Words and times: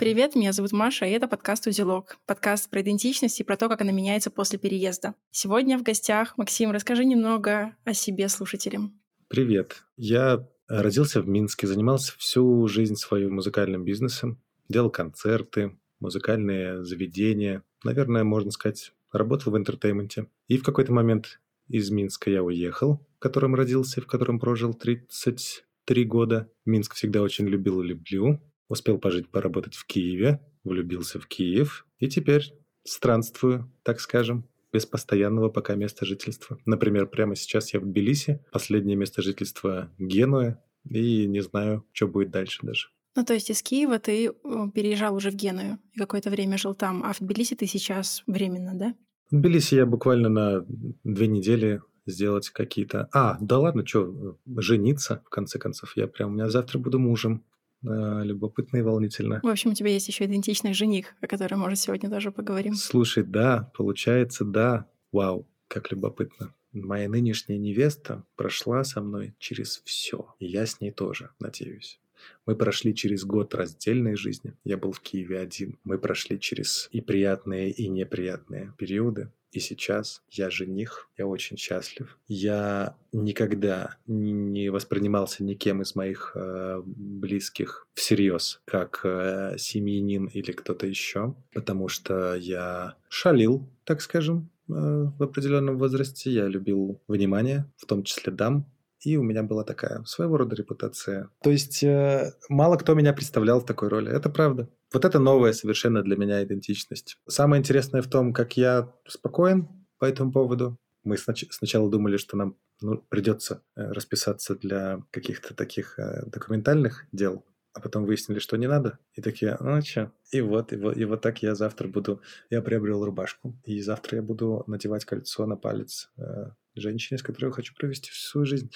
Привет, 0.00 0.34
меня 0.34 0.54
зовут 0.54 0.72
Маша, 0.72 1.04
и 1.04 1.10
это 1.10 1.28
подкаст 1.28 1.66
«Узелок». 1.66 2.16
Подкаст 2.24 2.70
про 2.70 2.80
идентичность 2.80 3.38
и 3.38 3.44
про 3.44 3.58
то, 3.58 3.68
как 3.68 3.82
она 3.82 3.92
меняется 3.92 4.30
после 4.30 4.58
переезда. 4.58 5.14
Сегодня 5.30 5.76
в 5.76 5.82
гостях. 5.82 6.38
Максим, 6.38 6.70
расскажи 6.70 7.04
немного 7.04 7.76
о 7.84 7.92
себе 7.92 8.30
слушателям. 8.30 8.98
Привет. 9.28 9.84
Я 9.98 10.48
родился 10.68 11.20
в 11.20 11.28
Минске, 11.28 11.66
занимался 11.66 12.14
всю 12.16 12.66
жизнь 12.66 12.96
своим 12.96 13.34
музыкальным 13.34 13.84
бизнесом, 13.84 14.40
делал 14.70 14.88
концерты, 14.88 15.76
музыкальные 15.98 16.82
заведения. 16.82 17.62
Наверное, 17.84 18.24
можно 18.24 18.52
сказать, 18.52 18.94
работал 19.12 19.52
в 19.52 19.58
entertainment 19.58 20.15
-е. 20.15 20.28
И 20.48 20.56
в 20.56 20.62
какой-то 20.62 20.94
момент 20.94 21.42
из 21.68 21.90
Минска 21.90 22.30
я 22.30 22.42
уехал, 22.42 23.06
в 23.16 23.18
котором 23.18 23.54
родился, 23.54 24.00
в 24.00 24.06
котором 24.06 24.40
прожил 24.40 24.72
33 24.72 26.04
года. 26.04 26.50
Минск 26.64 26.94
всегда 26.94 27.20
очень 27.20 27.46
любил 27.46 27.82
и 27.82 27.88
люблю. 27.88 28.40
Успел 28.70 28.98
пожить, 28.98 29.28
поработать 29.28 29.74
в 29.74 29.84
Киеве, 29.84 30.40
влюбился 30.62 31.18
в 31.18 31.26
Киев 31.26 31.86
и 31.98 32.08
теперь 32.08 32.54
странствую, 32.84 33.68
так 33.82 34.00
скажем, 34.00 34.48
без 34.72 34.86
постоянного 34.86 35.48
пока 35.48 35.74
места 35.74 36.06
жительства. 36.06 36.56
Например, 36.66 37.08
прямо 37.08 37.34
сейчас 37.34 37.74
я 37.74 37.80
в 37.80 37.84
Тбилиси, 37.84 38.44
последнее 38.52 38.96
место 38.96 39.22
жительства 39.22 39.92
Генуя, 39.98 40.62
и 40.88 41.26
не 41.26 41.40
знаю, 41.40 41.84
что 41.92 42.06
будет 42.06 42.30
дальше 42.30 42.60
даже. 42.62 42.90
Ну, 43.16 43.24
то 43.24 43.34
есть 43.34 43.50
из 43.50 43.60
Киева 43.60 43.98
ты 43.98 44.32
переезжал 44.72 45.16
уже 45.16 45.32
в 45.32 45.34
Геную 45.34 45.80
и 45.92 45.98
какое-то 45.98 46.30
время 46.30 46.56
жил 46.56 46.76
там, 46.76 47.02
а 47.02 47.12
в 47.12 47.18
Тбилиси 47.18 47.56
ты 47.56 47.66
сейчас 47.66 48.22
временно, 48.28 48.78
да? 48.78 48.94
В 49.32 49.36
Тбилиси 49.36 49.74
я 49.74 49.84
буквально 49.84 50.28
на 50.28 50.64
две 51.02 51.26
недели 51.26 51.82
сделать 52.06 52.50
какие-то... 52.50 53.08
А, 53.12 53.36
да 53.40 53.58
ладно, 53.58 53.84
что, 53.84 54.38
жениться, 54.46 55.24
в 55.26 55.28
конце 55.28 55.58
концов. 55.58 55.96
Я 55.96 56.06
прям, 56.06 56.30
у 56.30 56.34
меня 56.34 56.48
завтра 56.48 56.78
буду 56.78 57.00
мужем 57.00 57.44
любопытно 57.82 58.78
и 58.78 58.82
волнительно. 58.82 59.40
В 59.42 59.48
общем, 59.48 59.70
у 59.70 59.74
тебя 59.74 59.90
есть 59.90 60.08
еще 60.08 60.26
идентичный 60.26 60.74
жених, 60.74 61.14
о 61.20 61.26
котором, 61.26 61.60
может, 61.60 61.78
сегодня 61.78 62.10
тоже 62.10 62.30
поговорим. 62.30 62.74
Слушай, 62.74 63.24
да, 63.24 63.70
получается, 63.76 64.44
да. 64.44 64.86
Вау, 65.12 65.48
как 65.68 65.90
любопытно. 65.90 66.54
Моя 66.72 67.08
нынешняя 67.08 67.58
невеста 67.58 68.24
прошла 68.36 68.84
со 68.84 69.00
мной 69.00 69.34
через 69.38 69.82
все. 69.84 70.34
И 70.38 70.46
я 70.46 70.66
с 70.66 70.80
ней 70.80 70.92
тоже, 70.92 71.30
надеюсь. 71.40 72.00
Мы 72.46 72.54
прошли 72.54 72.94
через 72.94 73.24
год 73.24 73.54
раздельной 73.54 74.14
жизни. 74.14 74.54
Я 74.62 74.76
был 74.76 74.92
в 74.92 75.00
Киеве 75.00 75.40
один. 75.40 75.78
Мы 75.84 75.98
прошли 75.98 76.38
через 76.38 76.88
и 76.92 77.00
приятные, 77.00 77.70
и 77.70 77.88
неприятные 77.88 78.74
периоды. 78.78 79.32
И 79.52 79.58
сейчас 79.58 80.22
я 80.30 80.48
жених, 80.48 81.08
я 81.18 81.26
очень 81.26 81.56
счастлив. 81.56 82.16
Я 82.28 82.96
никогда 83.12 83.96
не 84.06 84.70
воспринимался 84.70 85.42
никем 85.42 85.82
из 85.82 85.96
моих 85.96 86.32
э, 86.34 86.82
близких 86.84 87.86
всерьез, 87.94 88.60
как 88.64 89.00
э, 89.04 89.56
семьянин 89.58 90.26
или 90.26 90.52
кто-то 90.52 90.86
еще, 90.86 91.34
потому 91.52 91.88
что 91.88 92.36
я 92.36 92.94
шалил, 93.08 93.68
так 93.84 94.02
скажем, 94.02 94.50
э, 94.68 94.72
в 94.72 95.22
определенном 95.22 95.78
возрасте. 95.78 96.30
Я 96.30 96.46
любил 96.46 97.00
внимание, 97.08 97.66
в 97.76 97.86
том 97.86 98.04
числе 98.04 98.32
дам, 98.32 98.66
и 99.00 99.16
у 99.16 99.22
меня 99.22 99.42
была 99.42 99.64
такая 99.64 100.02
своего 100.04 100.36
рода 100.36 100.54
репутация. 100.54 101.30
То 101.42 101.50
есть 101.50 101.82
э, 101.82 102.32
мало 102.48 102.76
кто 102.76 102.94
меня 102.94 103.12
представлял 103.12 103.60
в 103.60 103.66
такой 103.66 103.88
роли. 103.88 104.10
Это 104.10 104.28
правда. 104.30 104.68
Вот 104.92 105.04
это 105.04 105.18
новая 105.18 105.52
совершенно 105.52 106.02
для 106.02 106.16
меня 106.16 106.42
идентичность. 106.42 107.18
Самое 107.28 107.60
интересное 107.60 108.02
в 108.02 108.08
том, 108.08 108.32
как 108.32 108.56
я 108.56 108.92
спокоен 109.06 109.68
по 109.98 110.04
этому 110.04 110.32
поводу. 110.32 110.78
Мы 111.02 111.16
снач- 111.16 111.48
сначала 111.50 111.90
думали, 111.90 112.18
что 112.18 112.36
нам 112.36 112.56
ну, 112.80 112.98
придется 113.08 113.62
э, 113.76 113.92
расписаться 113.92 114.54
для 114.54 115.02
каких-то 115.10 115.54
таких 115.54 115.98
э, 115.98 116.24
документальных 116.26 117.06
дел, 117.12 117.44
а 117.72 117.80
потом 117.80 118.04
выяснили, 118.04 118.38
что 118.38 118.56
не 118.56 118.66
надо. 118.66 118.98
И 119.14 119.22
такие, 119.22 119.56
ну 119.60 119.80
что? 119.80 120.12
И 120.32 120.40
вот, 120.40 120.72
и 120.72 120.76
вот, 120.76 120.96
и 120.96 121.04
вот 121.04 121.20
так 121.20 121.42
я 121.42 121.54
завтра 121.54 121.88
буду... 121.88 122.20
Я 122.50 122.62
приобрел 122.62 123.04
рубашку, 123.04 123.58
и 123.64 123.80
завтра 123.80 124.16
я 124.16 124.22
буду 124.22 124.64
надевать 124.66 125.04
кольцо 125.04 125.46
на 125.46 125.56
палец 125.56 126.10
э, 126.18 126.50
женщине, 126.74 127.18
с 127.18 127.22
которой 127.22 127.46
я 127.46 127.52
хочу 127.52 127.74
провести 127.74 128.10
всю 128.10 128.28
свою 128.28 128.46
жизнь. 128.46 128.70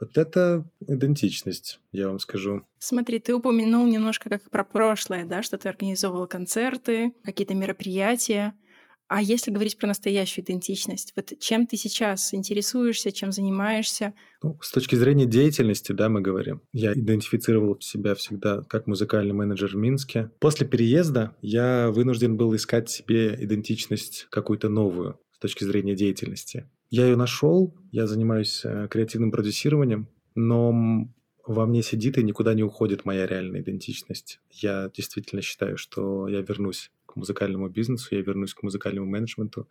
Вот 0.00 0.16
это 0.16 0.66
идентичность, 0.88 1.78
я 1.92 2.08
вам 2.08 2.18
скажу. 2.18 2.62
Смотри, 2.78 3.18
ты 3.18 3.34
упомянул 3.34 3.86
немножко 3.86 4.30
как 4.30 4.48
про 4.50 4.64
прошлое, 4.64 5.26
да, 5.26 5.42
что 5.42 5.58
ты 5.58 5.68
организовывал 5.68 6.26
концерты, 6.26 7.12
какие-то 7.22 7.54
мероприятия. 7.54 8.54
А 9.08 9.20
если 9.20 9.50
говорить 9.50 9.76
про 9.76 9.88
настоящую 9.88 10.44
идентичность, 10.44 11.12
вот 11.16 11.32
чем 11.40 11.66
ты 11.66 11.76
сейчас 11.76 12.32
интересуешься, 12.32 13.10
чем 13.10 13.32
занимаешься? 13.32 14.14
Ну, 14.40 14.56
с 14.62 14.70
точки 14.70 14.94
зрения 14.94 15.26
деятельности, 15.26 15.90
да, 15.90 16.08
мы 16.08 16.20
говорим. 16.20 16.62
Я 16.72 16.92
идентифицировал 16.92 17.78
себя 17.80 18.14
всегда 18.14 18.62
как 18.62 18.86
музыкальный 18.86 19.34
менеджер 19.34 19.70
в 19.72 19.76
Минске. 19.76 20.30
После 20.38 20.66
переезда 20.66 21.36
я 21.42 21.90
вынужден 21.90 22.36
был 22.36 22.54
искать 22.54 22.88
себе 22.88 23.36
идентичность 23.38 24.28
какую-то 24.30 24.68
новую 24.68 25.18
с 25.32 25.40
точки 25.40 25.64
зрения 25.64 25.96
деятельности. 25.96 26.70
Я 26.90 27.06
ее 27.06 27.16
нашел, 27.16 27.72
я 27.92 28.06
занимаюсь 28.08 28.62
э, 28.64 28.88
креативным 28.90 29.30
продюсированием, 29.30 30.08
но 30.34 31.08
во 31.46 31.66
мне 31.66 31.82
сидит 31.82 32.18
и 32.18 32.22
никуда 32.22 32.52
не 32.54 32.64
уходит 32.64 33.04
моя 33.04 33.26
реальная 33.26 33.60
идентичность. 33.60 34.40
Я 34.50 34.90
действительно 34.94 35.40
считаю, 35.40 35.76
что 35.76 36.26
я 36.28 36.40
вернусь 36.40 36.90
к 37.06 37.16
музыкальному 37.16 37.68
бизнесу, 37.68 38.14
я 38.14 38.22
вернусь 38.22 38.54
к 38.54 38.62
музыкальному 38.64 39.06
менеджменту. 39.06 39.68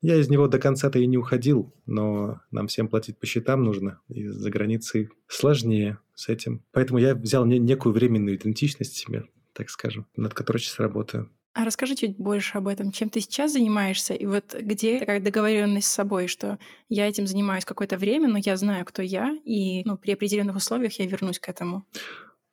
Я 0.00 0.16
из 0.16 0.28
него 0.28 0.46
до 0.46 0.58
конца-то 0.58 0.98
и 0.98 1.06
не 1.06 1.18
уходил, 1.18 1.74
но 1.86 2.40
нам 2.50 2.68
всем 2.68 2.88
платить 2.88 3.18
по 3.18 3.26
счетам 3.26 3.64
нужно, 3.64 4.00
и 4.08 4.26
за 4.26 4.50
границей 4.50 5.08
сложнее 5.26 5.98
с 6.14 6.28
этим. 6.28 6.62
Поэтому 6.70 6.98
я 6.98 7.14
взял 7.14 7.44
некую 7.46 7.92
временную 7.92 8.36
идентичность 8.36 8.94
себе, 8.94 9.24
так 9.54 9.70
скажем, 9.70 10.06
над 10.16 10.34
которой 10.34 10.58
сейчас 10.58 10.78
работаю. 10.78 11.30
А 11.58 11.64
расскажи 11.64 11.96
чуть 11.96 12.16
больше 12.16 12.56
об 12.56 12.68
этом, 12.68 12.92
чем 12.92 13.10
ты 13.10 13.20
сейчас 13.20 13.54
занимаешься, 13.54 14.14
и 14.14 14.26
вот 14.26 14.54
где 14.54 15.00
такая 15.00 15.18
договоренность 15.18 15.88
с 15.88 15.92
собой, 15.92 16.28
что 16.28 16.56
я 16.88 17.08
этим 17.08 17.26
занимаюсь 17.26 17.64
какое-то 17.64 17.96
время, 17.96 18.28
но 18.28 18.38
я 18.38 18.56
знаю, 18.56 18.84
кто 18.84 19.02
я, 19.02 19.36
и 19.44 19.82
ну, 19.84 19.98
при 19.98 20.12
определенных 20.12 20.54
условиях 20.54 20.92
я 21.00 21.06
вернусь 21.06 21.40
к 21.40 21.48
этому. 21.48 21.84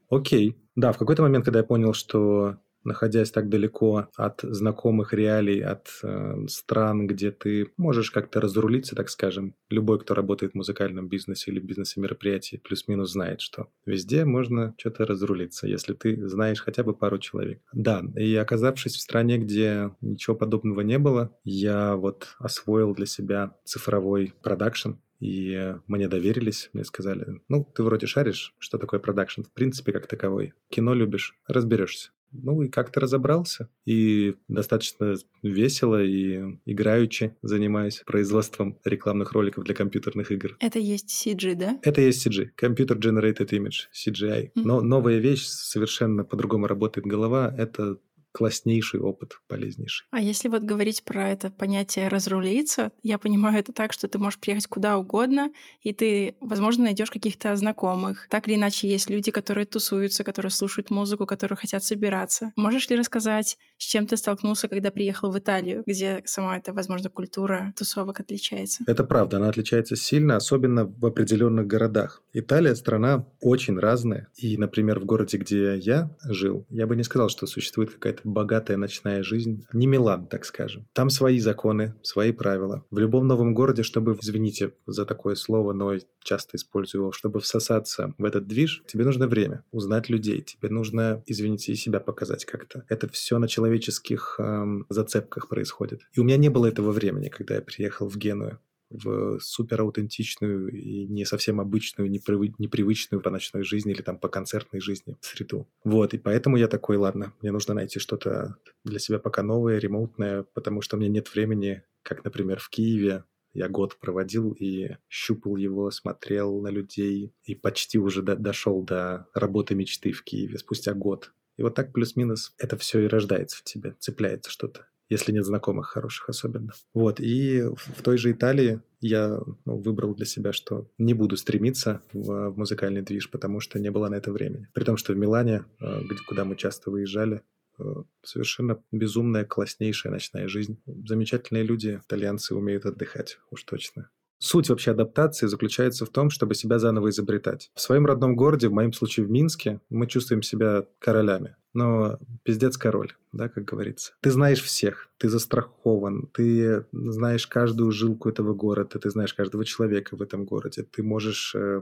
Окей. 0.10 0.58
Да, 0.76 0.92
в 0.92 0.98
какой-то 0.98 1.22
момент, 1.22 1.46
когда 1.46 1.60
я 1.60 1.64
понял, 1.64 1.94
что 1.94 2.58
находясь 2.85 3.31
так 3.31 3.50
далеко 3.50 4.07
от 4.16 4.41
знакомых 4.41 5.13
реалий, 5.13 5.63
от 5.63 5.90
э, 6.03 6.47
стран, 6.47 7.07
где 7.07 7.31
ты 7.31 7.72
можешь 7.78 8.12
как-то 8.12 8.40
разрулиться, 8.40 8.96
так 8.96 9.09
скажем. 9.09 9.56
Любой, 9.69 10.00
кто 10.00 10.13
работает 10.13 10.53
в 10.53 10.56
музыкальном 10.56 11.07
бизнесе 11.07 11.51
или 11.51 11.59
бизнесе 11.59 12.00
мероприятий, 12.00 12.57
плюс-минус 12.57 13.12
знает, 13.12 13.41
что 13.41 13.68
везде 13.85 14.25
можно 14.25 14.73
что-то 14.78 15.06
разрулиться, 15.06 15.68
если 15.68 15.94
ты 15.94 16.28
знаешь 16.28 16.62
хотя 16.62 16.84
бы 16.84 16.94
пару 16.94 17.18
человек. 17.18 17.62
Да, 17.73 18.03
и 18.16 18.35
оказавшись 18.35 18.96
в 18.96 19.02
стране, 19.02 19.38
где 19.38 19.91
ничего 20.02 20.35
подобного 20.35 20.81
не 20.81 21.00
было, 21.00 21.35
я 21.44 21.96
вот 21.96 22.35
освоил 22.40 22.94
для 22.94 23.06
себя 23.06 23.56
цифровой 23.66 24.34
продакшн, 24.41 24.94
и 25.19 25.75
мне 25.88 26.07
доверились, 26.07 26.69
мне 26.73 26.84
сказали, 26.84 27.41
ну, 27.47 27.63
ты 27.63 27.84
вроде 27.84 28.06
шаришь, 28.06 28.53
что 28.59 28.78
такое 28.78 29.00
продакшн, 29.00 29.41
в 29.44 29.52
принципе, 29.52 29.91
как 29.91 30.07
таковой. 30.07 30.53
Кино 30.69 30.94
любишь, 30.94 31.38
разберешься. 31.47 32.12
Ну 32.44 32.62
и 32.62 32.69
как-то 32.69 33.00
разобрался. 33.00 33.69
И 33.85 34.35
достаточно 34.47 35.16
весело 35.44 36.03
и 36.03 36.57
играючи 36.66 37.35
занимаюсь 37.41 38.03
производством 38.06 38.78
рекламных 38.84 39.31
роликов 39.34 39.63
для 39.63 39.75
компьютерных 39.75 40.31
игр. 40.31 40.56
Это 40.59 40.79
есть 40.79 41.09
CG, 41.09 41.56
да? 41.56 41.79
Это 41.81 42.01
есть 42.01 42.25
CG. 42.25 42.50
Computer 42.59 42.97
Generated 42.97 43.50
Image, 43.50 43.88
CGI. 43.94 44.46
Mm-hmm. 44.46 44.50
Но 44.56 44.81
новая 44.81 45.18
вещь, 45.18 45.46
совершенно 45.46 46.23
по-другому 46.23 46.68
работает 46.68 47.07
голова, 47.07 47.53
это 47.57 47.97
класснейший 48.35 49.00
опыт, 49.00 49.40
полезнейший. 49.47 50.06
А 50.12 50.19
если 50.19 50.50
вот 50.50 50.63
говорить 50.63 51.06
про 51.06 51.29
это 51.29 51.50
понятие 51.50 52.09
разрулиться, 52.09 52.91
я 53.01 53.18
понимаю 53.18 53.57
это 53.57 53.72
так, 53.72 53.94
что 53.94 54.09
ты 54.09 54.18
можешь 54.19 54.40
приехать 54.40 54.68
куда 54.68 54.97
угодно, 54.97 55.53
и 55.81 55.94
ты, 55.94 56.35
возможно, 56.41 56.84
найдешь 56.84 57.09
каких-то 57.09 57.56
знакомых. 57.56 58.28
Так 58.29 58.50
или 58.50 58.56
иначе, 58.56 58.90
есть 58.90 59.09
люди, 59.09 59.32
которые 59.32 59.66
тусуются, 59.66 60.26
которые 60.26 60.52
слушают 60.52 60.90
музыку, 60.90 61.26
которые 61.26 61.55
хотят 61.55 61.85
собираться. 61.85 62.52
Можешь 62.58 62.90
ли 62.90 62.97
рассказать, 62.97 63.58
с 63.78 63.85
чем 63.85 64.05
ты 64.05 64.17
столкнулся, 64.17 64.67
когда 64.67 64.91
приехал 64.91 65.31
в 65.31 65.40
Италию, 65.40 65.84
где 65.85 66.22
сама 66.26 66.58
эта, 66.58 66.73
возможно, 66.73 67.09
культура 67.09 67.73
тусовок 67.78 68.20
отличается? 68.20 68.84
Это 68.85 69.05
правда, 69.05 69.38
она 69.38 69.47
отличается 69.47 69.96
сильно, 69.96 70.35
особенно 70.35 70.84
в 70.85 71.05
определенных 71.05 71.67
городах. 71.67 72.22
Италия 72.34 72.76
страна 72.76 73.26
очень 73.40 73.79
разная. 73.79 74.28
И, 74.35 74.58
например, 74.58 74.99
в 74.99 75.05
городе, 75.05 75.38
где 75.38 75.78
я 75.78 76.14
жил, 76.26 76.66
я 76.70 76.85
бы 76.85 76.97
не 76.97 77.03
сказал, 77.03 77.29
что 77.29 77.47
существует 77.47 77.91
какая-то 77.91 78.25
богатая 78.26 78.78
ночная 78.78 79.24
жизнь. 79.24 79.66
Не 79.72 79.88
Милан, 79.88 80.28
так 80.28 80.46
скажем. 80.46 80.88
Там 80.94 81.10
свои 81.10 81.40
законы, 81.40 81.96
свои 82.02 82.32
правила. 82.32 82.86
В 82.92 82.98
любом 82.98 83.28
новом 83.28 83.54
городе, 83.54 83.84
чтобы, 83.84 84.18
извините 84.22 84.74
за 84.86 85.06
такое 85.06 85.36
слово, 85.36 85.74
но 85.74 85.94
часто 86.24 86.58
использую 86.58 87.04
его, 87.04 87.12
чтобы 87.12 87.40
всосаться 87.40 88.14
в 88.18 88.26
этот 88.26 88.48
движ, 88.48 88.84
тебе 88.88 89.06
нужно 89.06 89.28
время, 89.28 89.64
узнать 89.72 90.10
людей, 90.10 90.42
тебе 90.42 90.70
нужно, 90.70 91.24
извините, 91.26 91.72
и 91.72 91.76
себя 91.76 92.00
показать 92.00 92.46
как-то. 92.46 92.84
Это 92.90 93.08
все 93.08 93.38
на 93.38 93.48
человеческих 93.48 94.36
эм, 94.40 94.86
зацепках 94.90 95.48
происходит. 95.48 96.02
И 96.14 96.20
у 96.20 96.24
меня 96.24 96.38
не 96.38 96.50
было 96.50 96.66
этого 96.66 96.92
времени, 96.92 97.30
когда 97.30 97.56
я 97.56 97.62
приехал 97.62 98.10
в 98.10 98.18
Геную 98.18 98.60
в 99.03 99.40
супер 99.40 99.82
аутентичную 99.82 100.70
и 100.72 101.06
не 101.08 101.26
совсем 101.26 101.59
обычную, 101.59 102.09
непривычную 102.09 103.22
по 103.22 103.30
ночной 103.30 103.64
жизни 103.64 103.94
или 103.94 104.02
там 104.02 104.18
по 104.18 104.28
концертной 104.28 104.82
жизни 104.82 105.18
среду. 105.22 105.68
Вот, 105.84 106.14
и 106.14 106.18
поэтому 106.18 106.58
я 106.58 106.68
такой, 106.68 106.97
ладно, 106.97 107.34
мне 107.42 107.52
нужно 107.52 107.74
найти 107.74 108.00
что-то 108.00 108.56
для 108.84 109.00
себя 109.00 109.20
пока 109.20 109.44
новое, 109.44 109.78
ремоутное, 109.78 110.46
потому 110.53 110.82
что 110.82 110.96
у 110.96 111.00
меня 111.00 111.09
нет 111.09 111.34
времени, 111.34 111.84
как, 112.03 112.24
например, 112.24 112.59
в 112.59 112.70
Киеве, 112.70 113.24
я 113.53 113.70
год 113.70 113.97
проводил 114.00 114.52
и 114.52 114.98
щупал 115.09 115.56
его, 115.56 115.90
смотрел 115.90 116.62
на 116.62 116.68
людей 116.68 117.34
и 117.44 117.56
почти 117.56 117.98
уже 117.98 118.22
до, 118.22 118.36
дошел 118.36 118.84
до 118.84 119.28
работы 119.34 119.76
мечты 119.76 120.12
в 120.12 120.24
Киеве 120.24 120.58
спустя 120.58 120.94
год. 120.94 121.32
И 121.56 121.64
вот 121.64 121.74
так 121.74 121.94
плюс-минус 121.94 122.53
это 122.58 122.78
все 122.78 123.06
и 123.06 123.08
рождается 123.08 123.58
в 123.58 123.64
тебе, 123.64 123.96
цепляется 124.00 124.52
что-то 124.52 124.88
если 125.09 125.31
нет 125.31 125.46
знакомых 125.46 125.87
хороших 125.87 126.29
особенно. 126.29 126.73
Вот, 126.93 127.19
и 127.19 127.61
в 127.61 128.02
той 128.02 128.17
же 128.17 128.31
Италии 128.31 128.81
я 129.02 129.40
ну, 129.66 129.78
выбрал 129.78 130.16
для 130.16 130.25
себя, 130.25 130.52
что 130.52 130.90
не 130.97 131.13
буду 131.13 131.37
стремиться 131.37 132.02
в, 132.11 132.49
в 132.49 132.57
музыкальный 132.57 133.02
движ, 133.02 133.29
потому 133.29 133.59
что 133.59 133.79
не 133.79 133.91
было 133.91 134.09
на 134.09 134.16
это 134.16 134.31
времени. 134.31 134.67
При 134.73 134.84
том, 134.84 134.97
что 134.97 135.13
в 135.13 135.17
Милане, 135.17 135.66
э, 135.79 136.02
где, 136.03 136.19
куда 136.28 136.46
мы 136.46 136.55
часто 136.55 136.90
выезжали, 136.90 137.41
э, 137.78 137.84
совершенно 138.23 138.81
безумная, 138.91 139.46
класснейшая 139.46 140.11
ночная 140.11 140.47
жизнь. 140.47 140.79
Замечательные 140.85 141.63
люди, 141.63 142.02
итальянцы 142.03 142.55
умеют 142.55 142.85
отдыхать, 142.85 143.37
уж 143.52 143.63
точно. 143.63 144.09
Суть 144.37 144.69
вообще 144.69 144.91
адаптации 144.91 145.47
заключается 145.47 146.05
в 146.05 146.09
том, 146.09 146.29
чтобы 146.29 146.55
себя 146.55 146.78
заново 146.78 147.09
изобретать. 147.09 147.72
В 147.73 147.81
своем 147.81 148.05
родном 148.05 148.35
городе, 148.35 148.67
в 148.67 148.73
моем 148.73 148.91
случае 148.91 149.25
в 149.25 149.31
Минске, 149.31 149.79
мы 149.90 150.07
чувствуем 150.07 150.41
себя 150.41 150.85
королями. 150.99 151.55
Но 151.76 152.20
пиздец 152.44 152.78
король, 152.78 153.14
да, 153.34 153.50
как 153.50 153.66
говорится. 153.66 154.14
Ты 154.22 154.32
знаешь 154.32 154.62
всех, 154.62 155.10
ты 155.18 155.28
застрахован, 155.28 156.30
ты 156.34 156.86
знаешь 156.94 157.48
каждую 157.48 157.92
жилку 157.92 158.30
этого 158.30 158.54
города, 158.54 158.98
ты 158.98 159.10
знаешь 159.10 159.34
каждого 159.34 159.66
человека 159.66 160.16
в 160.16 160.22
этом 160.22 160.46
городе. 160.46 160.84
Ты 160.84 161.04
можешь 161.04 161.54
э, 161.54 161.82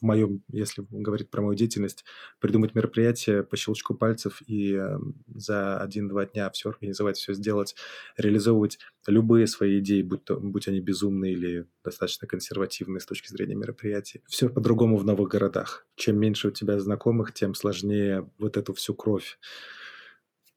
в 0.00 0.02
моем, 0.02 0.42
если 0.48 0.84
говорить 0.90 1.30
про 1.30 1.42
мою 1.42 1.54
деятельность, 1.54 2.04
придумать 2.40 2.74
мероприятие 2.74 3.42
по 3.42 3.56
щелчку 3.56 3.94
пальцев 3.94 4.42
и 4.46 4.74
э, 4.74 4.98
за 5.34 5.78
один-два 5.78 6.26
дня 6.26 6.50
все 6.50 6.70
организовать, 6.70 7.16
все 7.16 7.34
сделать, 7.34 7.74
реализовывать 8.16 8.78
любые 9.06 9.46
свои 9.46 9.78
идеи, 9.78 10.02
будь, 10.02 10.24
то, 10.24 10.36
будь 10.36 10.68
они 10.68 10.80
безумные 10.80 11.32
или 11.32 11.66
достаточно 11.84 12.26
консервативные 12.26 13.00
с 13.00 13.06
точки 13.06 13.28
зрения 13.28 13.54
мероприятий. 13.54 14.22
Все 14.26 14.48
по-другому 14.48 14.96
в 14.96 15.04
новых 15.04 15.28
городах. 15.28 15.86
Чем 15.96 16.18
меньше 16.18 16.48
у 16.48 16.50
тебя 16.50 16.78
знакомых, 16.80 17.32
тем 17.32 17.54
сложнее 17.54 18.28
вот 18.38 18.56
эту 18.56 18.74
всю 18.74 18.94
кровь 18.94 19.38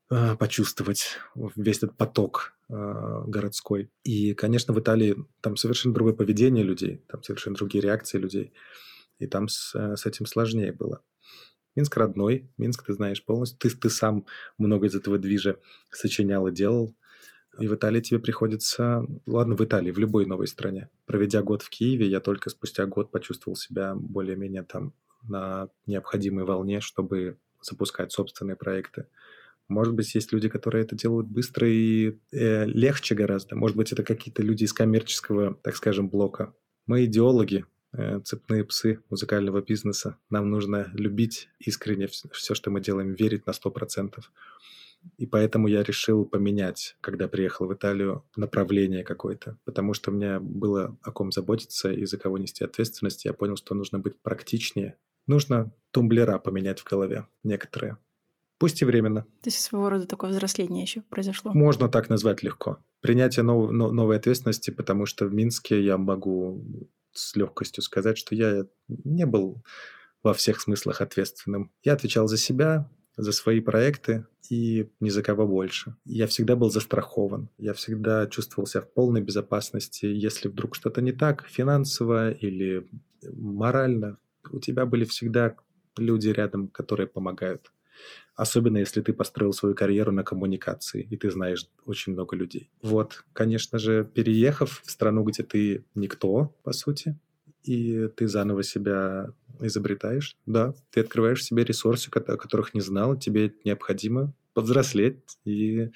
э, 0.10 0.36
почувствовать 0.36 1.18
весь 1.56 1.78
этот 1.78 1.96
поток 1.96 2.54
э, 2.70 3.24
городской. 3.28 3.92
И, 4.04 4.34
конечно, 4.34 4.74
в 4.74 4.80
Италии 4.80 5.16
там 5.42 5.58
совершенно 5.58 5.94
другое 5.94 6.14
поведение 6.14 6.64
людей, 6.64 7.04
там 7.08 7.24
совершенно 7.24 7.56
другие 7.56 7.82
реакции 7.82 8.18
людей 8.18 8.54
и 9.20 9.28
там 9.28 9.48
с, 9.48 9.74
э, 9.76 9.96
с 9.96 10.06
этим 10.06 10.26
сложнее 10.26 10.72
было. 10.72 11.02
Минск 11.76 11.96
родной, 11.98 12.50
Минск 12.58 12.86
ты 12.86 12.94
знаешь 12.94 13.24
полностью, 13.24 13.60
ты, 13.60 13.70
ты 13.70 13.90
сам 13.90 14.26
много 14.58 14.88
из 14.88 14.96
этого 14.96 15.18
движа 15.18 15.58
сочинял 15.92 16.48
и 16.48 16.52
делал, 16.52 16.96
и 17.60 17.68
в 17.68 17.76
Италии 17.76 18.02
тебе 18.02 18.20
приходится... 18.20 19.06
Ладно, 19.26 19.56
в 19.56 19.64
Италии, 19.64 19.92
в 19.92 19.98
любой 19.98 20.26
новой 20.26 20.48
стране. 20.48 20.90
Проведя 21.06 21.42
год 21.42 21.64
в 21.64 21.70
Киеве, 21.70 22.08
я 22.08 22.20
только 22.20 22.50
спустя 22.50 22.86
год 22.86 23.12
почувствовал 23.12 23.56
себя 23.56 23.96
более-менее 23.96 24.64
там 24.64 24.94
на 25.24 25.70
необходимой 25.86 26.46
волне, 26.46 26.82
чтобы 26.82 27.38
запускать 27.62 28.12
собственные 28.12 28.56
проекты. 28.56 29.08
Может 29.68 29.96
быть, 29.96 30.14
есть 30.16 30.32
люди, 30.32 30.50
которые 30.50 30.84
это 30.84 30.96
делают 30.96 31.28
быстро 31.28 31.68
и 31.68 32.20
э, 32.32 32.66
легче 32.66 33.16
гораздо. 33.16 33.56
Может 33.56 33.76
быть, 33.76 33.92
это 33.92 34.04
какие-то 34.04 34.42
люди 34.42 34.64
из 34.64 34.72
коммерческого, 34.72 35.56
так 35.56 35.76
скажем, 35.76 36.10
блока. 36.10 36.54
Мы 36.86 37.06
идеологи, 37.06 37.66
цепные 38.24 38.64
псы 38.64 39.02
музыкального 39.10 39.62
бизнеса. 39.62 40.18
Нам 40.30 40.50
нужно 40.50 40.90
любить 40.94 41.50
искренне 41.60 42.08
все, 42.08 42.54
что 42.54 42.72
мы 42.72 42.82
делаем, 42.82 43.14
верить 43.14 43.46
на 43.46 43.52
100%. 43.52 44.20
И 45.18 45.26
поэтому 45.26 45.68
я 45.68 45.84
решил 45.84 46.26
поменять, 46.26 46.98
когда 47.02 47.28
приехал 47.28 47.68
в 47.68 47.74
Италию, 47.74 48.26
направление 48.36 49.04
какое-то. 49.04 49.58
Потому 49.64 49.94
что 49.94 50.12
меня 50.12 50.40
было 50.40 50.98
о 51.02 51.12
ком 51.12 51.32
заботиться 51.32 51.92
и 51.92 52.06
за 52.06 52.18
кого 52.18 52.38
нести 52.38 52.64
ответственность. 52.64 53.26
Я 53.26 53.34
понял, 53.34 53.56
что 53.56 53.74
нужно 53.74 54.00
быть 54.00 54.20
практичнее. 54.22 54.98
Нужно 55.26 55.72
тумблера 55.92 56.40
поменять 56.40 56.80
в 56.80 56.90
голове 56.90 57.28
некоторые. 57.44 57.98
Пусть 58.60 58.82
и 58.82 58.86
временно. 58.86 59.22
То 59.44 59.50
есть 59.50 59.60
своего 59.60 59.90
рода 59.90 60.08
такое 60.08 60.32
взросление 60.32 60.82
еще 60.82 61.02
произошло. 61.02 61.52
Можно 61.54 61.90
так 61.90 62.10
назвать 62.10 62.42
легко. 62.42 62.80
Принятие 63.02 63.44
нов, 63.44 63.72
новой 63.72 64.18
ответственности, 64.18 64.72
потому 64.72 65.06
что 65.06 65.28
в 65.28 65.34
Минске 65.34 65.84
я 65.84 65.98
могу 65.98 66.90
с 67.18 67.36
легкостью 67.36 67.84
сказать, 67.84 68.18
что 68.18 68.36
я 68.36 68.66
не 68.88 69.26
был 69.26 69.64
во 70.24 70.34
всех 70.34 70.62
смыслах 70.62 71.02
ответственным. 71.02 71.72
Я 71.84 71.94
отвечал 71.94 72.28
за 72.28 72.38
себя, 72.38 72.90
за 73.18 73.32
свои 73.32 73.60
проекты 73.60 74.26
и 74.50 74.90
ни 75.00 75.10
за 75.10 75.24
кого 75.24 75.48
больше. 75.48 75.96
Я 76.06 76.28
всегда 76.28 76.56
был 76.56 76.70
застрахован. 76.70 77.50
Я 77.58 77.74
всегда 77.74 78.28
чувствовал 78.28 78.68
себя 78.68 78.82
в 78.82 78.94
полной 78.94 79.22
безопасности. 79.22 80.06
Если 80.06 80.48
вдруг 80.48 80.76
что-то 80.76 81.02
не 81.02 81.12
так, 81.12 81.46
финансово 81.48 82.32
или 82.32 82.88
морально, 83.24 84.18
у 84.52 84.60
тебя 84.60 84.86
были 84.86 85.06
всегда 85.06 85.56
люди 85.98 86.30
рядом, 86.30 86.68
которые 86.68 87.08
помогают. 87.08 87.72
Особенно 88.36 88.78
если 88.78 89.02
ты 89.02 89.14
построил 89.14 89.52
свою 89.54 89.74
карьеру 89.74 90.12
на 90.12 90.24
коммуникации, 90.24 91.08
и 91.10 91.18
ты 91.18 91.32
знаешь 91.32 91.68
очень 91.86 92.14
много 92.14 92.36
людей. 92.36 92.70
Вот, 92.82 93.24
конечно 93.34 93.80
же, 93.80 94.06
переехав 94.06 94.82
в 94.86 94.92
страну, 94.92 95.24
где 95.24 95.44
ты 95.44 95.86
никто, 95.96 96.56
по 96.64 96.72
сути, 96.72 97.18
и 97.64 98.08
ты 98.16 98.28
заново 98.28 98.64
себя 98.64 99.34
изобретаешь, 99.60 100.38
да, 100.46 100.74
ты 100.92 101.02
открываешь 101.02 101.44
себе 101.44 101.64
ресурсы, 101.64 102.10
о 102.10 102.38
которых 102.38 102.74
не 102.74 102.82
знал, 102.82 103.18
тебе 103.18 103.54
необходимо 103.66 104.34
повзрослеть 104.54 105.20
и 105.46 105.92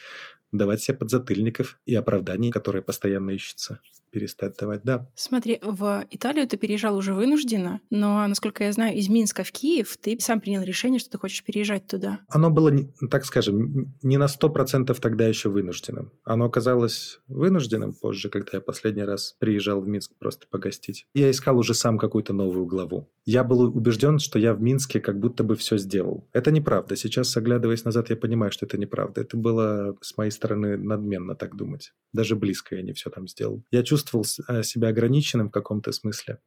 давать 0.51 0.81
себе 0.81 0.97
подзатыльников 0.97 1.79
и 1.85 1.95
оправданий, 1.95 2.51
которые 2.51 2.81
постоянно 2.81 3.31
ищутся 3.31 3.79
перестать 4.11 4.57
давать, 4.57 4.81
да. 4.83 5.07
Смотри, 5.15 5.59
в 5.63 6.05
Италию 6.11 6.47
ты 6.47 6.57
переезжал 6.57 6.95
уже 6.97 7.13
вынужденно, 7.13 7.81
но, 7.89 8.27
насколько 8.27 8.63
я 8.63 8.71
знаю, 8.71 8.95
из 8.95 9.09
Минска 9.09 9.43
в 9.43 9.51
Киев 9.51 9.97
ты 9.97 10.17
сам 10.19 10.41
принял 10.41 10.61
решение, 10.61 10.99
что 10.99 11.11
ты 11.11 11.17
хочешь 11.17 11.43
переезжать 11.43 11.87
туда. 11.87 12.19
Оно 12.27 12.49
было, 12.49 12.71
так 13.09 13.25
скажем, 13.25 13.95
не 14.03 14.17
на 14.17 14.27
сто 14.27 14.49
процентов 14.49 14.99
тогда 14.99 15.27
еще 15.27 15.49
вынужденным. 15.49 16.11
Оно 16.23 16.45
оказалось 16.45 17.19
вынужденным 17.27 17.93
позже, 17.93 18.29
когда 18.29 18.51
я 18.53 18.61
последний 18.61 19.03
раз 19.03 19.35
приезжал 19.39 19.81
в 19.81 19.87
Минск 19.87 20.11
просто 20.19 20.45
погостить. 20.49 21.07
Я 21.13 21.31
искал 21.31 21.57
уже 21.57 21.73
сам 21.73 21.97
какую-то 21.97 22.33
новую 22.33 22.65
главу. 22.65 23.09
Я 23.25 23.43
был 23.43 23.61
убежден, 23.61 24.19
что 24.19 24.39
я 24.39 24.53
в 24.53 24.61
Минске 24.61 24.99
как 24.99 25.19
будто 25.19 25.43
бы 25.43 25.55
все 25.55 25.77
сделал. 25.77 26.27
Это 26.33 26.51
неправда. 26.51 26.95
Сейчас, 26.95 27.35
оглядываясь 27.37 27.85
назад, 27.85 28.09
я 28.09 28.17
понимаю, 28.17 28.51
что 28.51 28.65
это 28.65 28.77
неправда. 28.77 29.21
Это 29.21 29.37
было 29.37 29.95
с 30.01 30.17
моей 30.17 30.31
стороны 30.41 30.75
надменно 30.75 31.35
так 31.35 31.55
думать. 31.55 31.93
Даже 32.13 32.35
близко 32.35 32.75
я 32.75 32.81
не 32.81 32.93
все 32.93 33.11
там 33.11 33.27
сделал. 33.27 33.63
Я 33.69 33.83
чувствовал 33.83 34.25
э, 34.47 34.63
себя 34.63 34.87
ограниченным 34.87 35.49
в 35.49 35.51
каком-то 35.51 35.91
смысле. 35.91 36.39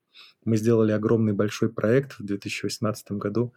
Мы 0.45 0.57
сделали 0.57 0.91
огромный 0.91 1.33
большой 1.33 1.69
проект 1.69 2.19
в 2.19 2.25
2018 2.25 3.13
году, 3.13 3.55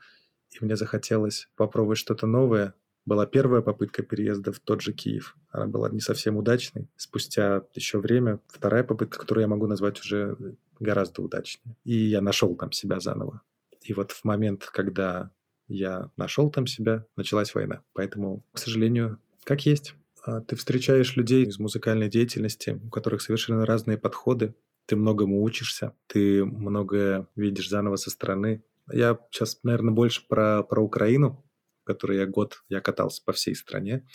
и 0.51 0.63
мне 0.63 0.75
захотелось 0.75 1.49
попробовать 1.55 1.97
что-то 1.97 2.27
новое. 2.27 2.75
Была 3.05 3.25
первая 3.25 3.61
попытка 3.61 4.03
переезда 4.03 4.51
в 4.51 4.59
тот 4.59 4.81
же 4.81 4.93
Киев. 4.93 5.35
Она 5.49 5.65
была 5.65 5.89
не 5.89 6.01
совсем 6.01 6.37
удачной. 6.37 6.87
Спустя 6.97 7.63
еще 7.73 7.99
время 7.99 8.39
вторая 8.47 8.83
попытка, 8.83 9.19
которую 9.19 9.41
я 9.41 9.47
могу 9.47 9.65
назвать 9.65 9.99
уже 9.99 10.37
гораздо 10.79 11.23
удачнее. 11.23 11.75
И 11.83 11.95
я 11.95 12.21
нашел 12.21 12.55
там 12.55 12.71
себя 12.71 12.99
заново. 12.99 13.41
И 13.81 13.93
вот 13.93 14.11
в 14.11 14.23
момент, 14.23 14.65
когда 14.65 15.31
я 15.67 16.11
нашел 16.15 16.51
там 16.51 16.67
себя, 16.67 17.05
началась 17.15 17.55
война. 17.55 17.81
Поэтому, 17.93 18.43
к 18.53 18.59
сожалению, 18.59 19.19
как 19.43 19.65
есть. 19.65 19.95
А, 20.27 20.41
ты 20.41 20.57
встречаешь 20.57 21.15
людей 21.15 21.45
из 21.45 21.57
музыкальной 21.57 22.09
деятельности, 22.09 22.81
у 22.83 22.89
которых 22.89 23.21
совершенно 23.21 23.65
разные 23.65 23.97
подходы, 23.97 24.53
ты 24.85 24.97
многому 24.97 25.41
учишься, 25.41 25.93
ты 26.07 26.43
многое 26.43 27.27
видишь 27.35 27.69
заново 27.69 27.95
со 27.95 28.09
стороны. 28.09 28.61
Я 28.91 29.17
сейчас, 29.31 29.59
наверное, 29.63 29.93
больше 29.93 30.27
про, 30.27 30.63
про 30.63 30.81
Украину, 30.81 31.45
в 31.81 31.85
которой 31.85 32.17
я 32.17 32.25
год 32.25 32.63
я 32.67 32.81
катался 32.81 33.23
по 33.23 33.31
всей 33.31 33.55
стране, 33.55 34.05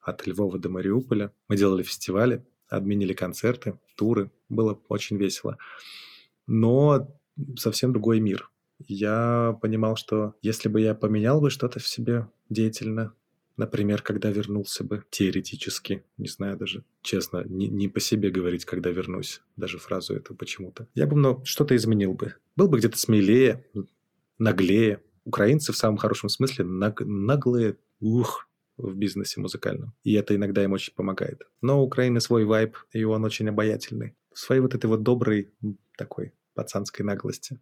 от 0.00 0.26
Львова 0.26 0.58
до 0.58 0.68
Мариуполя. 0.68 1.32
Мы 1.48 1.56
делали 1.56 1.82
фестивали, 1.82 2.46
отменили 2.68 3.14
концерты, 3.14 3.78
туры. 3.96 4.30
Было 4.50 4.78
очень 4.88 5.16
весело. 5.16 5.56
Но 6.46 7.08
совсем 7.56 7.92
другой 7.92 8.20
мир. 8.20 8.50
Я 8.86 9.58
понимал, 9.62 9.96
что 9.96 10.34
если 10.42 10.68
бы 10.68 10.80
я 10.82 10.94
поменял 10.94 11.40
бы 11.40 11.50
что-то 11.50 11.80
в 11.80 11.86
себе 11.86 12.28
деятельно, 12.48 13.14
Например, 13.58 14.02
когда 14.02 14.30
вернулся 14.30 14.84
бы, 14.84 15.04
теоретически, 15.10 16.04
не 16.16 16.28
знаю 16.28 16.56
даже, 16.56 16.84
честно, 17.02 17.42
не, 17.44 17.66
не 17.66 17.88
по 17.88 17.98
себе 17.98 18.30
говорить, 18.30 18.64
когда 18.64 18.90
вернусь, 18.90 19.42
даже 19.56 19.78
фразу 19.78 20.14
эту 20.14 20.36
почему-то. 20.36 20.86
Я 20.94 21.08
бы 21.08 21.16
ну, 21.16 21.44
что-то 21.44 21.74
изменил 21.74 22.14
бы. 22.14 22.34
Был 22.54 22.68
бы 22.68 22.78
где-то 22.78 22.96
смелее, 22.96 23.66
наглее. 24.38 25.02
Украинцы 25.24 25.72
в 25.72 25.76
самом 25.76 25.96
хорошем 25.96 26.28
смысле 26.28 26.64
наг, 26.66 27.00
наглые, 27.00 27.76
ух, 27.98 28.48
в 28.76 28.94
бизнесе 28.94 29.40
музыкальном. 29.40 29.92
И 30.04 30.14
это 30.14 30.36
иногда 30.36 30.62
им 30.62 30.72
очень 30.72 30.94
помогает. 30.94 31.42
Но 31.60 31.82
у 31.82 31.84
Украины 31.84 32.20
свой 32.20 32.44
вайб, 32.44 32.76
и 32.92 33.02
он 33.02 33.24
очень 33.24 33.48
обаятельный. 33.48 34.14
своей 34.32 34.60
вот 34.60 34.76
этой 34.76 34.86
вот 34.86 35.02
доброй 35.02 35.52
такой 35.96 36.32
пацанской 36.54 37.04
наглости. 37.04 37.58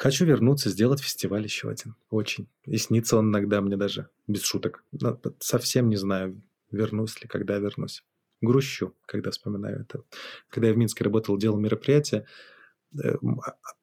Хочу 0.00 0.24
вернуться, 0.24 0.70
сделать 0.70 1.02
фестиваль 1.02 1.42
еще 1.42 1.68
один. 1.68 1.94
Очень. 2.08 2.48
И 2.64 2.78
снится 2.78 3.18
он 3.18 3.28
иногда 3.28 3.60
мне 3.60 3.76
даже, 3.76 4.08
без 4.26 4.42
шуток. 4.42 4.82
Совсем 5.40 5.90
не 5.90 5.96
знаю, 5.96 6.40
вернусь 6.70 7.20
ли, 7.20 7.28
когда 7.28 7.58
вернусь. 7.58 8.02
Грущу, 8.40 8.94
когда 9.04 9.30
вспоминаю 9.30 9.82
это. 9.82 10.02
Когда 10.48 10.68
я 10.68 10.72
в 10.72 10.78
Минске 10.78 11.04
работал, 11.04 11.36
делал 11.36 11.58
мероприятие, 11.58 12.24
э, 12.98 13.16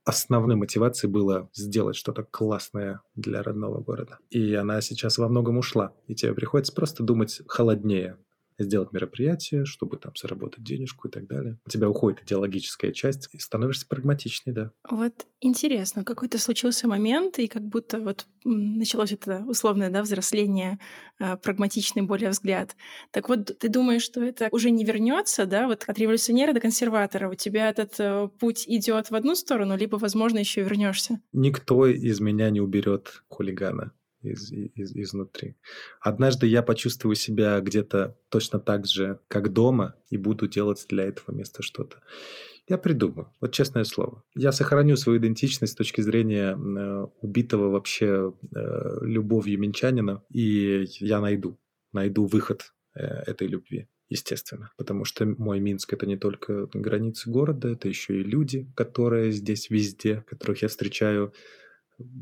основной 0.06 0.56
мотивацией 0.56 1.12
было 1.12 1.52
сделать 1.54 1.96
что-то 1.96 2.24
классное 2.24 3.02
для 3.14 3.44
родного 3.44 3.80
города. 3.80 4.18
И 4.32 4.56
она 4.56 4.82
сейчас 4.82 5.20
во 5.20 5.30
многом 5.30 5.60
ушла. 5.60 5.94
И 6.08 6.16
тебе 6.16 6.34
приходится 6.34 6.74
просто 6.74 7.04
думать 7.04 7.44
холоднее 7.48 8.18
сделать 8.60 8.92
мероприятие, 8.92 9.66
чтобы 9.66 9.98
там 9.98 10.14
заработать 10.16 10.64
денежку 10.64 11.08
и 11.08 11.12
так 11.12 11.28
далее. 11.28 11.58
У 11.66 11.70
тебя 11.70 11.90
уходит 11.90 12.24
идеологическая 12.24 12.92
часть, 12.92 13.30
и 13.34 13.40
становишься 13.40 13.88
прагматичней, 13.88 14.54
да. 14.54 14.72
Вот 14.90 15.28
интересно, 15.42 16.04
какой-то 16.04 16.40
случился 16.40 16.88
момент, 16.88 17.40
и 17.40 17.48
как 17.48 17.64
будто 17.64 18.00
вот 18.00 18.28
началось 18.44 19.12
это 19.12 19.44
условное 19.48 19.90
да, 19.90 20.02
взросление, 20.02 20.80
э, 21.20 21.38
прагматичный 21.38 22.02
более 22.02 22.30
взгляд. 22.30 22.76
Так 23.12 23.30
вот, 23.30 23.58
ты 23.58 23.70
думаешь, 23.70 24.04
что 24.04 24.24
это 24.24 24.50
уже 24.52 24.72
не 24.72 24.86
вернется, 24.86 25.46
да, 25.46 25.68
вот 25.68 25.84
от 25.88 26.00
революционера 26.00 26.54
до 26.54 26.60
консерватора 26.60 27.30
у 27.30 27.36
тебя 27.36 27.70
этот 27.70 28.00
э, 28.00 28.30
путь 28.40 28.66
идет 28.68 29.12
в 29.12 29.16
одну 29.16 29.36
сторону, 29.36 29.78
либо, 29.78 29.98
возможно, 29.98 30.40
еще 30.40 30.64
вернешься? 30.64 31.22
Никто 31.34 31.86
из 31.88 32.20
меня 32.20 32.50
не 32.50 32.62
уберет 32.62 33.24
хулигана 33.28 33.92
из, 34.32 34.52
из, 34.52 34.96
изнутри. 34.96 35.56
Однажды 36.02 36.48
я 36.48 36.64
почувствую 36.64 37.16
себя 37.16 37.60
где-то 37.60 38.18
точно 38.30 38.60
так 38.60 38.86
же, 38.86 39.20
как 39.28 39.54
дома, 39.54 39.96
и 40.10 40.18
буду 40.18 40.48
делать 40.48 40.86
для 40.90 41.06
этого 41.06 41.36
места 41.36 41.64
что-то. 41.64 41.98
Я 42.68 42.78
придумаю, 42.78 43.34
вот 43.40 43.54
честное 43.54 43.86
слово. 43.86 44.24
Я 44.36 44.52
сохраню 44.52 44.98
свою 44.98 45.20
идентичность 45.20 45.74
с 45.74 45.76
точки 45.76 46.02
зрения 46.02 46.58
э, 46.58 47.08
убитого 47.22 47.70
вообще 47.70 48.34
э, 48.54 48.98
любовью 49.02 49.58
минчанина, 49.60 50.22
и 50.30 50.86
я 51.00 51.22
найду, 51.22 51.58
найду 51.94 52.26
выход 52.26 52.74
э, 52.94 53.02
этой 53.02 53.48
любви 53.48 53.88
естественно. 54.10 54.72
Потому 54.78 55.06
что 55.06 55.26
мой 55.26 55.60
Минск— 55.60 55.94
это 55.94 56.06
не 56.06 56.18
только 56.18 56.68
границы 56.74 57.30
города, 57.30 57.70
это 57.70 57.88
еще 57.88 58.20
и 58.20 58.24
люди, 58.24 58.70
которые 58.76 59.32
здесь 59.32 59.70
везде, 59.70 60.24
которых 60.28 60.62
я 60.62 60.68
встречаю 60.68 61.34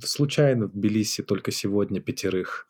случайно 0.04 0.68
в 0.68 0.74
Тбилиси 0.74 1.24
только 1.24 1.52
сегодня 1.52 2.02
пятерых. 2.02 2.70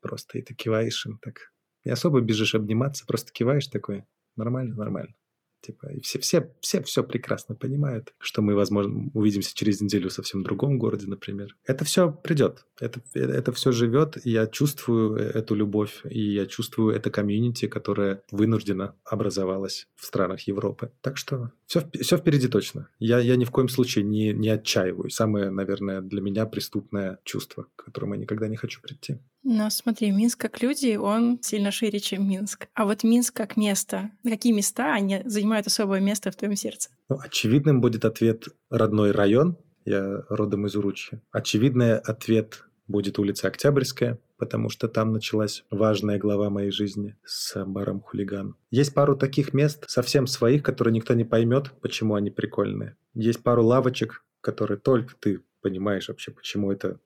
Просто 0.00 0.38
и 0.38 0.42
ты 0.42 0.54
киваешь 0.54 1.06
им 1.06 1.18
так. 1.18 1.52
Не 1.84 1.92
особо 1.92 2.20
бежишь 2.20 2.54
обниматься, 2.54 3.06
просто 3.06 3.32
киваешь 3.32 3.66
такой. 3.66 4.04
Нормально, 4.36 4.74
нормально. 4.76 5.14
Типа, 5.60 5.88
и 5.88 6.00
все, 6.00 6.18
все, 6.18 6.50
все 6.60 6.82
все 6.82 7.04
прекрасно 7.04 7.54
понимают, 7.54 8.14
что 8.18 8.42
мы, 8.42 8.54
возможно, 8.54 9.10
увидимся 9.14 9.54
через 9.54 9.80
неделю 9.80 10.08
в 10.08 10.12
совсем 10.12 10.42
другом 10.42 10.78
городе, 10.78 11.06
например. 11.06 11.56
Это 11.66 11.84
все 11.84 12.10
придет, 12.10 12.64
это, 12.78 13.00
это 13.14 13.52
все 13.52 13.72
живет, 13.72 14.16
и 14.24 14.30
я 14.30 14.46
чувствую 14.46 15.16
эту 15.16 15.54
любовь, 15.54 16.00
и 16.08 16.20
я 16.32 16.46
чувствую 16.46 16.94
это 16.94 17.10
комьюнити, 17.10 17.68
которое 17.68 18.22
вынуждено 18.30 18.94
образовалось 19.04 19.88
в 19.96 20.06
странах 20.06 20.40
Европы. 20.42 20.92
Так 21.02 21.16
что 21.16 21.52
все, 21.66 21.88
все 22.00 22.16
впереди 22.16 22.48
точно. 22.48 22.88
Я, 22.98 23.18
я 23.20 23.36
ни 23.36 23.44
в 23.44 23.50
коем 23.50 23.68
случае 23.68 24.04
не, 24.04 24.32
не 24.32 24.48
отчаиваюсь. 24.48 25.14
Самое, 25.14 25.50
наверное, 25.50 26.00
для 26.00 26.20
меня 26.20 26.46
преступное 26.46 27.18
чувство, 27.24 27.66
к 27.76 27.84
которому 27.84 28.14
я 28.14 28.20
никогда 28.20 28.48
не 28.48 28.56
хочу 28.56 28.80
прийти. 28.80 29.18
Но 29.42 29.70
смотри, 29.70 30.10
Минск 30.10 30.40
как 30.40 30.62
люди, 30.62 30.96
он 30.96 31.38
сильно 31.42 31.70
шире, 31.70 31.98
чем 31.98 32.28
Минск. 32.28 32.68
А 32.74 32.84
вот 32.84 33.04
Минск 33.04 33.34
как 33.34 33.56
место, 33.56 34.10
какие 34.22 34.52
места, 34.52 34.94
они 34.94 35.22
занимают 35.24 35.66
особое 35.66 36.00
место 36.00 36.30
в 36.30 36.36
твоем 36.36 36.56
сердце? 36.56 36.90
Ну, 37.08 37.18
очевидным 37.18 37.80
будет 37.80 38.04
ответ 38.04 38.48
«родной 38.68 39.12
район», 39.12 39.56
я 39.84 40.24
родом 40.28 40.66
из 40.66 40.76
Уручья. 40.76 41.22
Очевидный 41.32 41.98
ответ 41.98 42.64
будет 42.86 43.18
улица 43.18 43.48
Октябрьская, 43.48 44.18
потому 44.36 44.68
что 44.68 44.88
там 44.88 45.12
началась 45.12 45.64
важная 45.70 46.18
глава 46.18 46.50
моей 46.50 46.70
жизни 46.70 47.16
с 47.24 47.64
баром 47.64 48.00
хулиган. 48.00 48.56
Есть 48.70 48.94
пару 48.94 49.16
таких 49.16 49.54
мест, 49.54 49.84
совсем 49.88 50.26
своих, 50.26 50.62
которые 50.62 50.92
никто 50.92 51.14
не 51.14 51.24
поймет, 51.24 51.72
почему 51.80 52.14
они 52.14 52.30
прикольные. 52.30 52.96
Есть 53.14 53.42
пару 53.42 53.64
лавочек, 53.64 54.24
которые 54.40 54.78
только 54.78 55.14
ты 55.18 55.40
понимаешь 55.62 56.08
вообще, 56.08 56.32
почему 56.32 56.72
это 56.72 56.98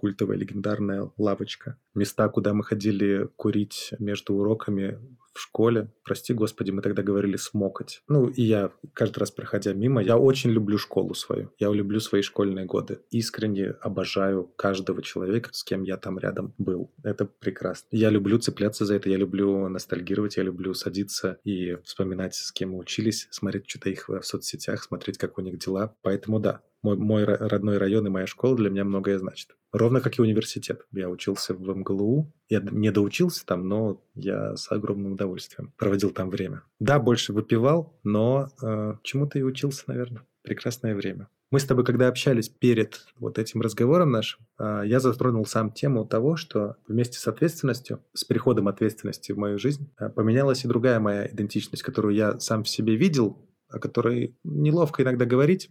культовая 0.00 0.38
легендарная 0.38 1.12
лавочка. 1.18 1.76
Места, 1.94 2.26
куда 2.30 2.54
мы 2.54 2.64
ходили 2.64 3.28
курить 3.36 3.92
между 3.98 4.32
уроками 4.32 4.98
в 5.34 5.40
школе. 5.40 5.92
Прости, 6.04 6.32
господи, 6.32 6.70
мы 6.70 6.80
тогда 6.80 7.02
говорили 7.02 7.36
смокать. 7.36 8.02
Ну, 8.08 8.28
и 8.28 8.42
я 8.42 8.72
каждый 8.94 9.18
раз, 9.18 9.30
проходя 9.30 9.74
мимо, 9.74 10.02
я 10.02 10.16
очень 10.16 10.50
люблю 10.50 10.78
школу 10.78 11.12
свою. 11.12 11.52
Я 11.58 11.70
люблю 11.70 12.00
свои 12.00 12.22
школьные 12.22 12.64
годы. 12.64 13.00
Искренне 13.10 13.74
обожаю 13.82 14.44
каждого 14.56 15.02
человека, 15.02 15.50
с 15.52 15.62
кем 15.62 15.82
я 15.82 15.98
там 15.98 16.18
рядом 16.18 16.54
был. 16.56 16.90
Это 17.04 17.26
прекрасно. 17.26 17.86
Я 17.90 18.08
люблю 18.08 18.38
цепляться 18.38 18.86
за 18.86 18.94
это, 18.94 19.10
я 19.10 19.18
люблю 19.18 19.68
ностальгировать, 19.68 20.38
я 20.38 20.44
люблю 20.44 20.72
садиться 20.72 21.38
и 21.44 21.76
вспоминать, 21.84 22.34
с 22.34 22.52
кем 22.52 22.70
мы 22.70 22.78
учились, 22.78 23.28
смотреть 23.30 23.68
что-то 23.68 23.90
их 23.90 24.08
в 24.08 24.22
соцсетях, 24.22 24.82
смотреть, 24.82 25.18
как 25.18 25.36
у 25.36 25.42
них 25.42 25.58
дела. 25.58 25.94
Поэтому 26.00 26.40
да, 26.40 26.62
мой, 26.82 26.96
мой 26.96 27.24
родной 27.24 27.78
район 27.78 28.06
и 28.06 28.10
моя 28.10 28.26
школа 28.26 28.56
для 28.56 28.70
меня 28.70 28.84
многое 28.84 29.18
значит. 29.18 29.56
Ровно 29.72 30.00
как 30.00 30.18
и 30.18 30.22
университет. 30.22 30.86
Я 30.92 31.08
учился 31.08 31.54
в 31.54 31.60
МГЛУ. 31.60 32.32
Я 32.48 32.60
не 32.60 32.90
доучился 32.90 33.46
там, 33.46 33.68
но 33.68 34.02
я 34.14 34.56
с 34.56 34.70
огромным 34.72 35.12
удовольствием 35.12 35.72
проводил 35.76 36.10
там 36.10 36.30
время. 36.30 36.62
Да, 36.80 36.98
больше 36.98 37.32
выпивал, 37.32 37.98
но 38.02 38.48
э, 38.62 38.94
чему-то 39.02 39.38
и 39.38 39.42
учился, 39.42 39.84
наверное. 39.86 40.26
Прекрасное 40.42 40.94
время. 40.94 41.28
Мы 41.50 41.58
с 41.58 41.64
тобой, 41.64 41.84
когда 41.84 42.06
общались 42.06 42.48
перед 42.48 43.06
вот 43.18 43.36
этим 43.38 43.60
разговором 43.60 44.12
нашим, 44.12 44.46
э, 44.58 44.82
я 44.86 45.00
затронул 45.00 45.44
сам 45.46 45.72
тему 45.72 46.04
того, 46.06 46.36
что 46.36 46.76
вместе 46.86 47.18
с 47.18 47.26
ответственностью, 47.26 48.04
с 48.14 48.24
переходом 48.24 48.68
ответственности 48.68 49.32
в 49.32 49.38
мою 49.38 49.58
жизнь, 49.58 49.92
э, 49.98 50.08
поменялась 50.10 50.64
и 50.64 50.68
другая 50.68 51.00
моя 51.00 51.26
идентичность, 51.26 51.82
которую 51.82 52.14
я 52.14 52.38
сам 52.38 52.62
в 52.62 52.68
себе 52.68 52.94
видел, 52.94 53.36
о 53.68 53.80
которой 53.80 54.36
неловко 54.44 55.02
иногда 55.02 55.24
говорить, 55.24 55.70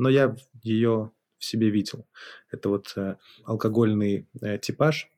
но 0.00 0.08
я 0.08 0.34
ее 0.62 1.12
в 1.38 1.44
себе 1.44 1.70
видел. 1.70 2.06
Это 2.50 2.68
вот 2.68 2.92
э, 2.96 3.16
алкогольный 3.44 4.28
э, 4.40 4.58
типаж. 4.58 5.08